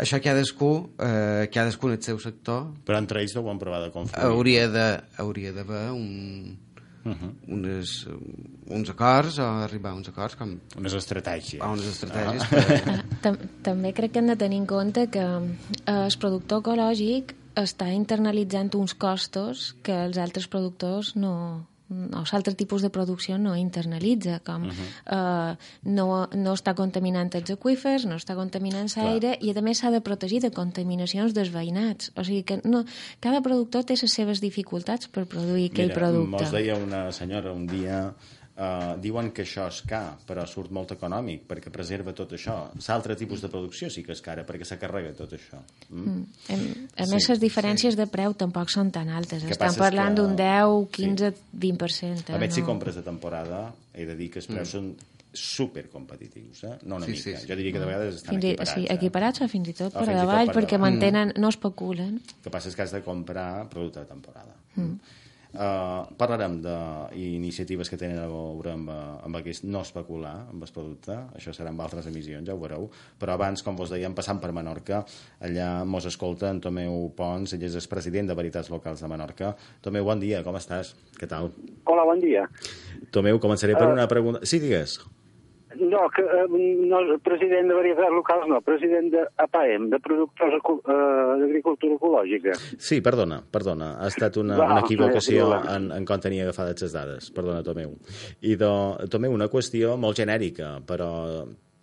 [0.00, 4.24] Això cadascú, eh, cadascú en el seu sector Però entre ells deuen provar de confluir.
[4.24, 4.86] hauria de
[5.18, 6.56] hauria d'haver un,
[7.06, 7.32] Uh -huh.
[7.54, 8.08] unes,
[8.66, 10.58] uns acords o arribar a uns acords com...
[10.76, 11.62] Unes estratègies.
[11.62, 12.42] A unes estratègies.
[12.42, 12.48] Ah.
[12.50, 13.04] Per...
[13.24, 17.88] Tam també crec que hem de tenir en compte que eh, el productor ecològic està
[17.92, 24.40] internalitzant uns costos que els altres productors no, o l'altre tipus de producció no internalitza,
[24.40, 25.52] com uh -huh.
[25.52, 29.90] eh, no, no està contaminant els aqüífers, no està contaminant l'aire i a més s'ha
[29.90, 32.12] de protegir de contaminacions dels veïnats.
[32.16, 32.84] O sigui que no,
[33.20, 36.42] cada productor té les seves dificultats per produir aquell Mira, producte.
[36.42, 38.14] mos deia una senyora un dia
[38.56, 42.70] Uh, diuen que això és car, però surt molt econòmic perquè preserva tot això.
[42.88, 45.58] L'altre tipus de producció sí que és cara perquè se carrega tot això.
[45.90, 46.06] Mm?
[46.08, 46.86] Mm.
[46.96, 49.44] A, a Sí, més, les diferències de preu tampoc són tan altes.
[49.44, 52.30] Que Estan parlant que- d'un 10, 15, 20%.
[52.30, 52.54] A veure, no?
[52.54, 54.72] si compres de temporada, he de dir que els preus Mm.
[54.72, 54.96] són
[55.36, 56.78] supercompetitius, eh?
[56.84, 57.22] no una Sí, mica.
[57.24, 57.46] sí, sí.
[57.48, 58.72] Jo diria que de vegades estan Fins i, equiparats.
[58.74, 58.94] sí, eh?
[58.94, 60.92] equiparats o fins i tot O per davall, per perquè davall.
[60.92, 62.14] mantenen, no especulen.
[62.24, 64.54] El que passa és que has de comprar producte de temporada.
[64.76, 64.98] Mm.
[65.56, 70.72] Uh, parlarem d'iniciatives que tenen a veure amb, eh, amb aquest no especular amb el
[70.74, 72.90] producte, això serà amb altres emissions, ja ho veureu,
[73.20, 75.00] però abans, com vos dèiem, passant per Menorca,
[75.40, 79.54] allà mos escolta en Tomeu Pons, ell és el president de Veritats Locals de Menorca.
[79.80, 80.92] Tomeu, bon dia, com estàs?
[81.16, 81.52] Què tal?
[81.88, 82.44] Hola, bon dia.
[83.10, 84.44] Tomeu, començaré per Eh, una pregunta...
[84.44, 85.00] Sí, digues.
[85.80, 86.46] No, que, eh,
[86.86, 90.96] no, president de Varietats Locals, no, president de APAEM, de Productors eh,
[91.42, 92.56] d'Agricultura Ecològica.
[92.78, 93.92] Sí, perdona, perdona.
[94.00, 95.76] Ha estat una, Va, una equivocació problema.
[95.76, 97.30] en, en com tenia agafades les dades.
[97.36, 97.94] Perdona, Tomeu.
[98.40, 98.72] I, do,
[99.12, 101.10] Tomeu, una qüestió molt genèrica, però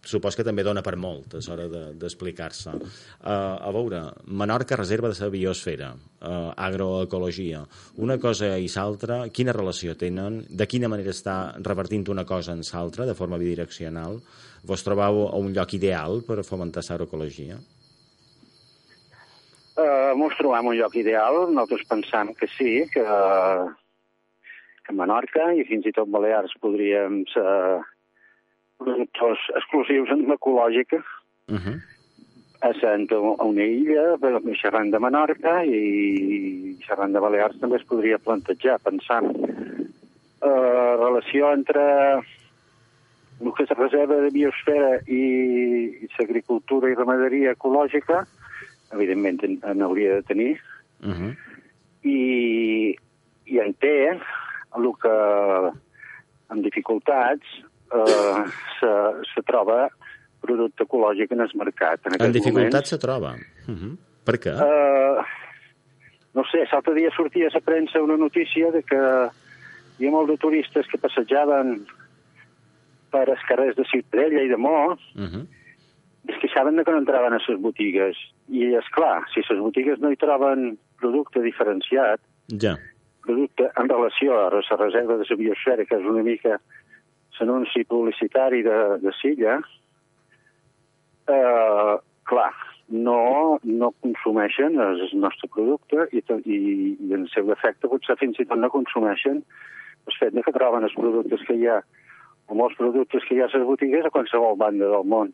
[0.03, 2.71] supos que també dona per molt a l'hora de- d'explicar-se.
[2.71, 2.85] De,
[3.23, 7.63] uh, a veure, Menorca reserva de la biosfera, uh, agroecologia.
[7.97, 10.43] Una cosa i l'altra, quina relació tenen?
[10.49, 14.19] De quina manera està revertint una cosa en l'altra de forma bidireccional?
[14.63, 17.57] Vos trobeu a un lloc ideal per fomentar l'agroecologia?
[19.73, 23.03] Eh, mos trobam un lloc ideal, nosaltres pensam que sí, que,
[24.85, 27.81] que Menorca i fins i tot Balears podríem ser
[28.83, 31.01] productors exclusius en ecològica,
[31.51, 31.77] Uh -huh.
[33.39, 38.79] a una illa, però xerrant de Menorca i xerrant de Balears també es podria plantejar,
[38.79, 39.27] pensant
[40.41, 41.83] eh, relació entre
[43.41, 48.25] el que és reserva de biosfera i, l'agricultura i ramaderia ecològica,
[48.93, 50.59] evidentment en, en hauria de tenir,
[51.03, 51.35] Uh -huh.
[52.03, 52.95] i,
[53.45, 54.17] i en té
[54.77, 55.15] el que
[56.47, 57.43] amb dificultats
[57.93, 58.43] eh,
[58.79, 58.91] se,
[59.33, 59.87] se troba
[60.43, 61.99] producte ecològic en el mercat.
[62.07, 63.35] En, En dificultat se troba.
[63.67, 63.97] Uh -huh.
[64.25, 64.51] Per què?
[64.51, 65.23] Eh,
[66.33, 69.01] no sé, l'altre dia sortia a la premsa una notícia de que
[69.99, 71.85] hi ha molts de turistes que passejaven
[73.11, 75.45] per els carrers de Ciutadella i de Mó Uh -huh.
[76.27, 78.15] es queixaven que no entraven a les botigues.
[78.49, 82.19] I, és clar, si les botigues no hi troben producte diferenciat,
[82.61, 82.77] Ja.
[83.21, 86.59] producte en relació a la reserva de la biosfera, que és una mica
[87.39, 89.57] l'anunci publicitari de, de Silla,
[91.27, 91.95] eh,
[92.29, 92.53] clar,
[92.93, 96.59] no, no consumeixen el nostre producte i, i,
[96.99, 99.41] i en el seu defecte potser fins i tot no consumeixen
[100.03, 101.79] el fet que troben els productes que hi ha
[102.51, 105.31] o molts productes que hi ha a les botigues a qualsevol banda del món.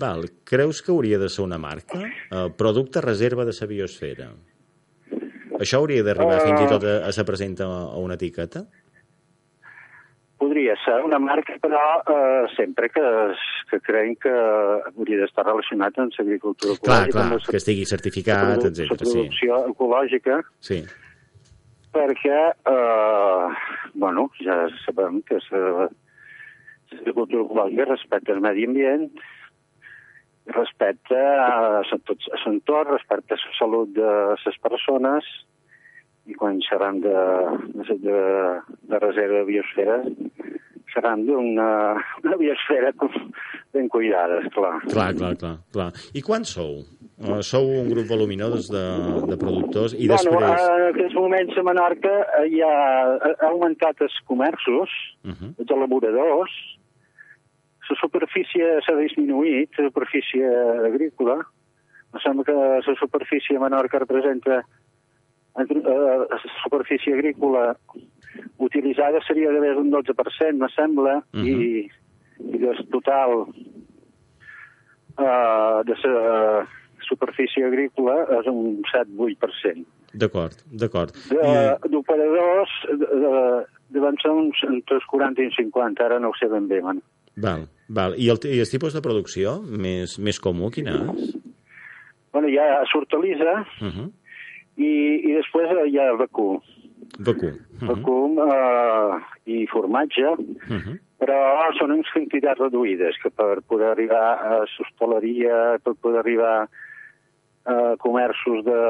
[0.00, 0.28] Val.
[0.46, 1.98] Creus que hauria de ser una marca?
[2.30, 4.30] Uh, producte reserva de la biosfera.
[5.58, 6.44] Això hauria d'arribar Eh.
[6.46, 8.66] fins i tot a, a ser present a, a una etiqueta?
[10.38, 11.80] Podria ser una marca, però
[12.12, 13.02] eh, sempre que,
[13.70, 18.58] que creiem que hauria d'estar relacionat amb l'agricultura Clar, ecològica, clar, la- que estigui certificat,
[18.58, 18.84] etc.
[18.90, 19.12] La Sí.
[19.14, 20.82] producció ecològica, sí.
[21.96, 23.46] perquè, eh,
[23.94, 25.88] bueno, ja sabem que la-
[26.92, 29.08] l'agricultura ecològica respecta el medi ambient,
[30.46, 31.82] respecta a a
[32.44, 34.10] l'entorn, respecta la salut de
[34.44, 35.24] les persones,
[36.26, 37.14] i quan xerram de,
[37.86, 39.98] de, de, reserva de biosfera,
[40.92, 41.68] xerram d'una
[42.24, 42.92] una biosfera
[43.72, 44.80] ben cuidada, esclar.
[44.90, 45.90] Clar, clar, clar, clar.
[46.14, 46.82] I quan sou?
[47.16, 48.84] Uh, sou un grup voluminós de,
[49.24, 50.64] de productors i bueno, després...
[50.68, 52.72] en aquests moments a Menorca eh, hi ha,
[53.16, 54.92] ha augmentat els comerços,
[55.26, 55.48] Uh -huh.
[55.58, 56.52] els elaboradors,
[57.90, 60.48] la superfície s'ha disminuït, la superfície
[60.88, 61.38] agrícola.
[62.14, 64.64] Em sembla que la superfície a Menorca representa
[65.58, 67.76] eh, superfície agrícola
[68.58, 71.46] utilitzada seria de més d'un 12%, me sembla, Mhm.
[71.46, 71.90] i,
[72.54, 73.46] i del total
[75.18, 76.66] eh, de la
[77.08, 79.84] superfície agrícola és un 7-8%.
[80.16, 81.12] D'acord, d'acord.
[81.28, 83.32] De- D'operadors de, de,
[83.92, 86.80] deuen ser uns entre els 40 i els 50, ara no ho sé ben bé,
[86.82, 87.02] man.
[87.36, 88.14] Val, val.
[88.16, 91.34] I el, I el tipus de producció més, més comú, quin és?
[92.32, 94.10] Bueno, hi ha hortalissa Uh -huh.
[94.76, 94.92] I,
[95.24, 96.60] i després hi ha vacú.
[97.18, 97.48] Vacú.
[97.48, 97.88] Uh -huh.
[97.92, 100.98] Vacú eh, i formatge, Uh -huh.
[101.18, 106.68] però són uns quantitats reduïdes, que per poder arribar a l'hostaleria, per poder arribar
[107.64, 108.82] a comerços de,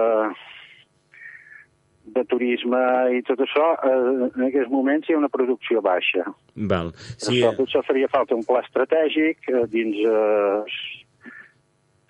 [2.14, 2.78] de turisme
[3.16, 6.24] i tot això, eh, en aquests moments hi ha una producció baixa.
[6.54, 6.92] Val.
[7.16, 7.40] Sí.
[7.40, 10.62] Això potser faria falta un pla estratègic eh, dins eh,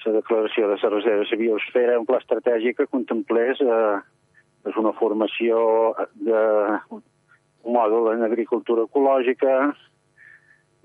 [0.07, 3.99] la declaració de la reserva de la biosfera, un pla estratègic que contemplés eh,
[4.67, 5.59] és una formació
[6.15, 6.41] de
[6.91, 7.03] un
[7.75, 9.75] mòdul en agricultura ecològica,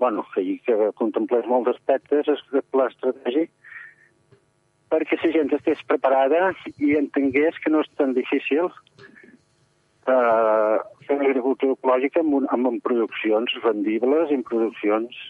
[0.02, 3.52] bueno, que, que contemplés molts aspectes, el pla estratègic,
[4.92, 8.68] perquè la gent estés preparada i entengués que no és tan difícil
[10.10, 15.22] eh, fer agricultura ecològica amb, un, amb, produccions rendibles i produccions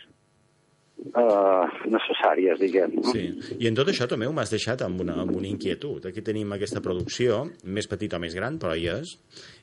[1.11, 2.97] eh, necessàries, diguem.
[2.99, 3.13] No?
[3.15, 3.25] Sí.
[3.59, 6.07] I en tot això també ho m'has deixat amb una, amb una inquietud.
[6.09, 9.17] Aquí tenim aquesta producció, més petita o més gran, però hi és,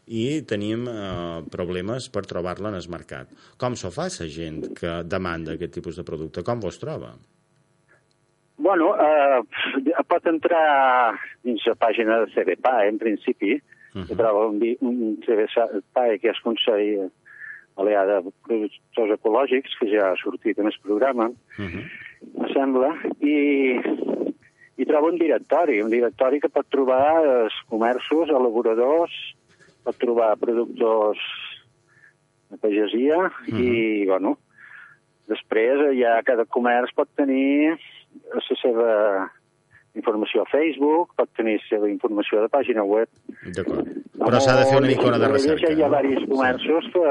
[0.09, 3.33] i tenim eh, problemes per trobar-la en el mercat.
[3.61, 6.45] Com s'ho fa la gent que demanda aquest tipus de producte?
[6.45, 7.13] Com vos troba?
[8.59, 11.15] Bueno, eh, pot entrar
[11.47, 14.17] dins la pàgina de CBPAE, en principi, uh -huh.
[14.17, 17.09] troba un, un CBPAE que és Consell
[17.80, 21.84] Balear de Productors Ecològics, que ja ha sortit en el programa, Uh -huh.
[22.39, 22.89] me sembla,
[23.21, 23.80] i,
[24.77, 29.13] i troba un directori, un directori que pot trobar els comerços, elaboradors,
[29.84, 31.19] pot trobar productors
[32.49, 33.59] de pagesia uh -huh.
[33.59, 34.38] i, bueno,
[35.27, 37.77] després ja cada comerç pot tenir
[38.34, 39.32] la seva
[39.99, 43.09] informació a Facebook, pot tenir seva informació de pàgina web.
[43.55, 43.87] D'acord.
[44.19, 45.71] Però s'ha de fer una micona de recerca.
[45.71, 47.09] Hi ha diversos comerços que,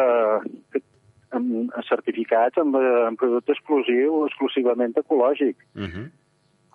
[0.73, 0.85] que
[1.37, 5.57] amb certificats amb, amb producte exclusiu, exclusivament ecològic.
[5.77, 6.07] Uh -huh.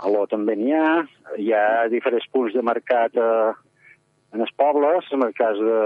[0.03, 1.05] A l'O també n'hi ha,
[1.37, 3.53] hi ha diferents punts de mercat eh,
[4.33, 5.81] en els pobles, en el cas de,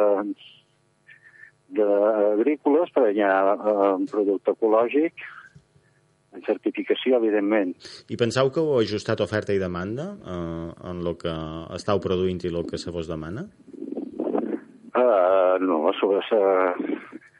[1.80, 1.88] de
[2.34, 5.13] agrícoles, però hi ha eh, producte ecològic,
[6.36, 7.73] en certificació, evidentment.
[8.11, 11.34] I penseu que heu ajustat oferta i demanda eh, en el que
[11.78, 13.47] estàu produint i el que se vos demana?
[14.97, 16.21] Uh, no, sobre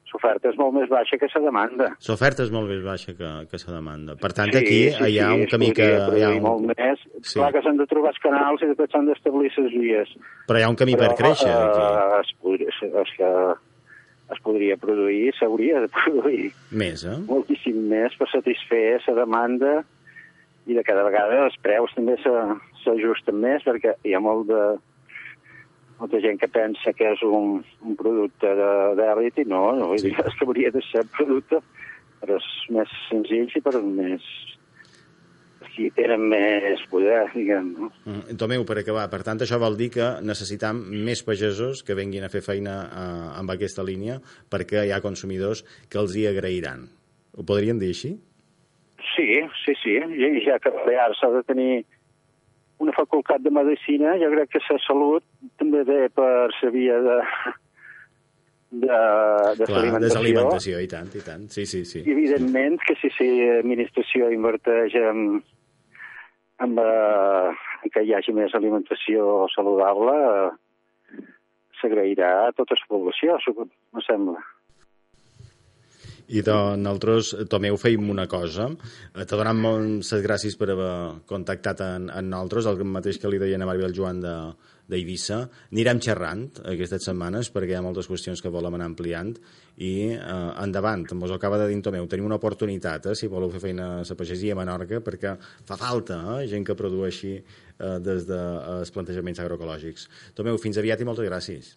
[0.08, 1.88] l'oferta és molt més baixa que la demanda.
[2.08, 4.16] L'oferta és molt més baixa que, que la demanda.
[4.18, 5.88] Per tant, Sí, aquí sí, hi ha sí, un camí que...
[6.18, 7.04] Hi ha un, molt més.
[7.22, 7.38] Sí.
[7.40, 10.14] Clar que s'han de trobar els canals i després s'han d'establir les vies.
[10.48, 11.84] però hi ha un camí per créixer, aquí.
[11.84, 12.74] eh, es, podria,
[13.04, 13.32] es, que
[14.34, 17.18] es podria produir, s'hauria de produir Més, eh?
[17.30, 19.78] moltíssim més per satisfer la demanda
[20.68, 24.64] i de cada vegada els preus també s'ajusten més perquè hi ha molt de,
[26.00, 28.52] molta gent que pensa que és un, un producte
[29.00, 31.62] d'èlit i no, no vull dir, és que hauria de ser producte
[32.20, 34.26] per als més senzills i per més
[35.78, 37.90] qui tenen més poder, diguem, no?
[38.10, 42.26] Mm, Tomeu, per acabar, per tant, això vol dir que necessitam més pagesos que venguin
[42.26, 44.18] a fer feina eh, amb aquesta línia
[44.50, 45.62] perquè hi ha consumidors
[45.92, 46.88] que els hi agrairan.
[47.38, 48.16] Ho podríem dir així?
[49.14, 49.30] Sí,
[49.64, 49.94] sí, sí.
[50.02, 51.86] I ja que a Balears s'ha de tenir
[52.82, 55.24] una facultat de medicina, jo crec que la salut
[55.62, 57.18] també ve per la via de,
[58.70, 59.00] de,
[59.62, 61.48] de Clar, desalimentació, i tant, i tant.
[61.54, 62.04] Sí, sí, sí.
[62.06, 65.24] I evidentment que si l'administració inverteix en,
[66.66, 71.26] en, eh, que hi hagi més alimentació saludable, eh,
[71.82, 73.38] s'agrairà a tota la població,
[73.94, 74.42] me sembla.
[76.28, 78.68] I de nosaltres, Tomeu, feim una cosa.
[79.16, 83.40] Eh, Te donem moltes gràcies per haver contactat en, en nosaltres, el mateix que li
[83.40, 84.34] deien a Maribel Joan de
[84.88, 85.42] d'Eivissa.
[85.74, 89.34] Anirem xerrant aquestes setmanes perquè hi ha moltes qüestions que volem anar ampliant
[89.78, 93.62] i eh, endavant, ho acaba de dir Tomeu, tenim una oportunitat, eh, si voleu fer
[93.68, 95.36] feina a la pagesia a Menorca, perquè
[95.68, 100.08] fa falta eh, gent que produeixi eh, des dels plantejaments agroecològics.
[100.38, 101.76] Tomeu, fins aviat i moltes gràcies.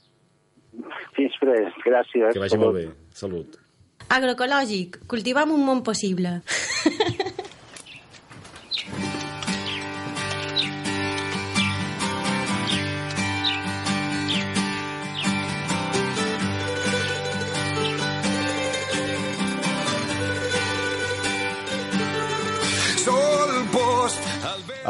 [1.17, 2.33] Fins després, gràcies.
[2.33, 2.87] Que vagi molt bé.
[3.13, 3.59] Salut.
[4.11, 6.41] Agroecològic, cultivam un món possible.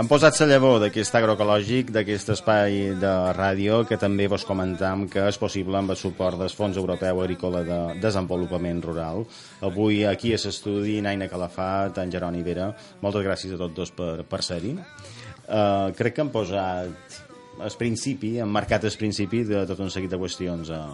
[0.01, 5.27] Han posat la llavor d'aquest agroecològic, d'aquest espai de ràdio, que també vos comentam que
[5.29, 9.27] és possible amb el suport del Fons Europeu Agrícola de Desenvolupament Rural.
[9.69, 12.71] Avui aquí a l'estudi, Naina Calafat, en Jeroni Vera,
[13.05, 14.73] moltes gràcies a tots dos per, per ser-hi.
[14.81, 17.21] Uh, crec que han posat
[17.61, 20.85] el principi, han marcat el principi de tot un seguit de qüestions a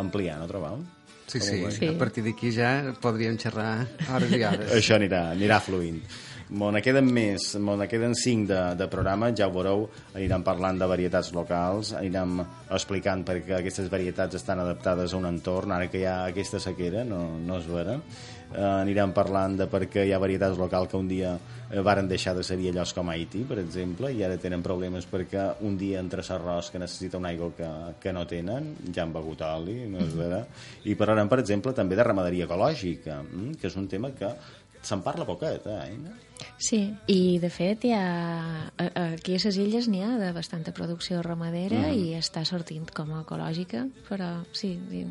[0.00, 0.80] ampliar, no trobeu?
[1.26, 1.88] Sí, sí, sí.
[1.92, 4.72] A partir d'aquí ja podríem xerrar hores i hores.
[4.80, 6.00] Això anirà, anirà fluint.
[6.52, 10.44] Mo ne queden més, mo ne queden cinc de, de programa, ja ho veureu, anirem
[10.44, 15.88] parlant de varietats locals, anirem explicant perquè aquestes varietats estan adaptades a un entorn, ara
[15.88, 17.96] que hi ha aquesta sequera, no, no és vera.
[18.54, 22.06] Eh, anirem parlant de per què hi ha varietats locals que un dia eh, varen
[22.10, 26.02] deixar de ser-hi llocs com Haití, per exemple, i ara tenen problemes perquè un dia
[26.04, 27.70] entre l'arròs que necessita una aigua que,
[28.02, 30.44] que no tenen, ja han begut oli, no és vera.
[30.84, 34.30] I parlarem, per exemple, també de ramaderia ecològica, mm, que és un tema que
[34.84, 36.12] se'n parla poquet, eh, Aina?
[36.58, 40.32] Sí, i de fet hi ha, a- a- aquí a les illes n'hi ha de
[40.32, 41.94] bastanta producció ramadera Mhm.
[41.98, 45.06] i està sortint com a ecològica, però sí, de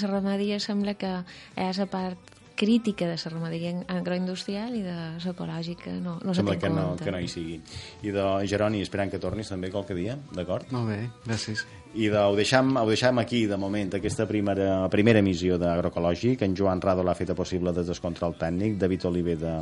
[0.00, 1.24] la ramaderia sembla que
[1.56, 2.18] és la part
[2.56, 4.94] crítica de la ramaderia agroindustrial i de
[5.24, 7.04] l'ecològica no, no se Sembla té que en no, compte.
[7.04, 7.60] que no hi sigui.
[8.02, 10.70] I de Geroni, esperant que tornis també qualque dia, d'acord?
[10.70, 11.66] Molt bé, gràcies.
[11.94, 16.40] I de, ho, deixam, ho deixam aquí, de moment, aquesta primera, primera emissió d'Agroecològic.
[16.42, 19.52] En Joan Rado l'ha feta possible des del control tècnic, David Oliver de,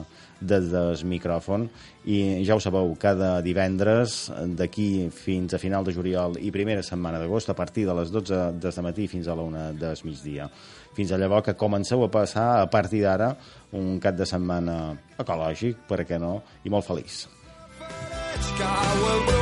[0.40, 1.66] des del micròfon.
[2.08, 7.20] I ja ho sabeu, cada divendres, d'aquí fins a final de juliol i primera setmana
[7.20, 10.48] d'agost, a partir de les 12 de matí fins a la 1 del migdia.
[10.96, 13.34] Fins a llavors que comenceu a passar, a partir d'ara,
[13.76, 17.26] un cap de setmana ecològic, per què no, i molt feliç.
[18.56, 19.41] cau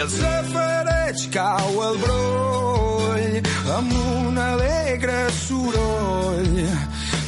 [0.00, 3.34] i el safareig cau el broll
[3.76, 6.56] amb un alegre soroll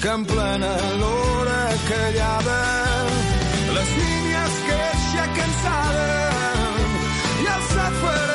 [0.00, 1.60] que en plena l'hora
[1.90, 2.58] callada
[3.76, 6.10] les línies que ja cansada
[7.44, 8.31] i el safareig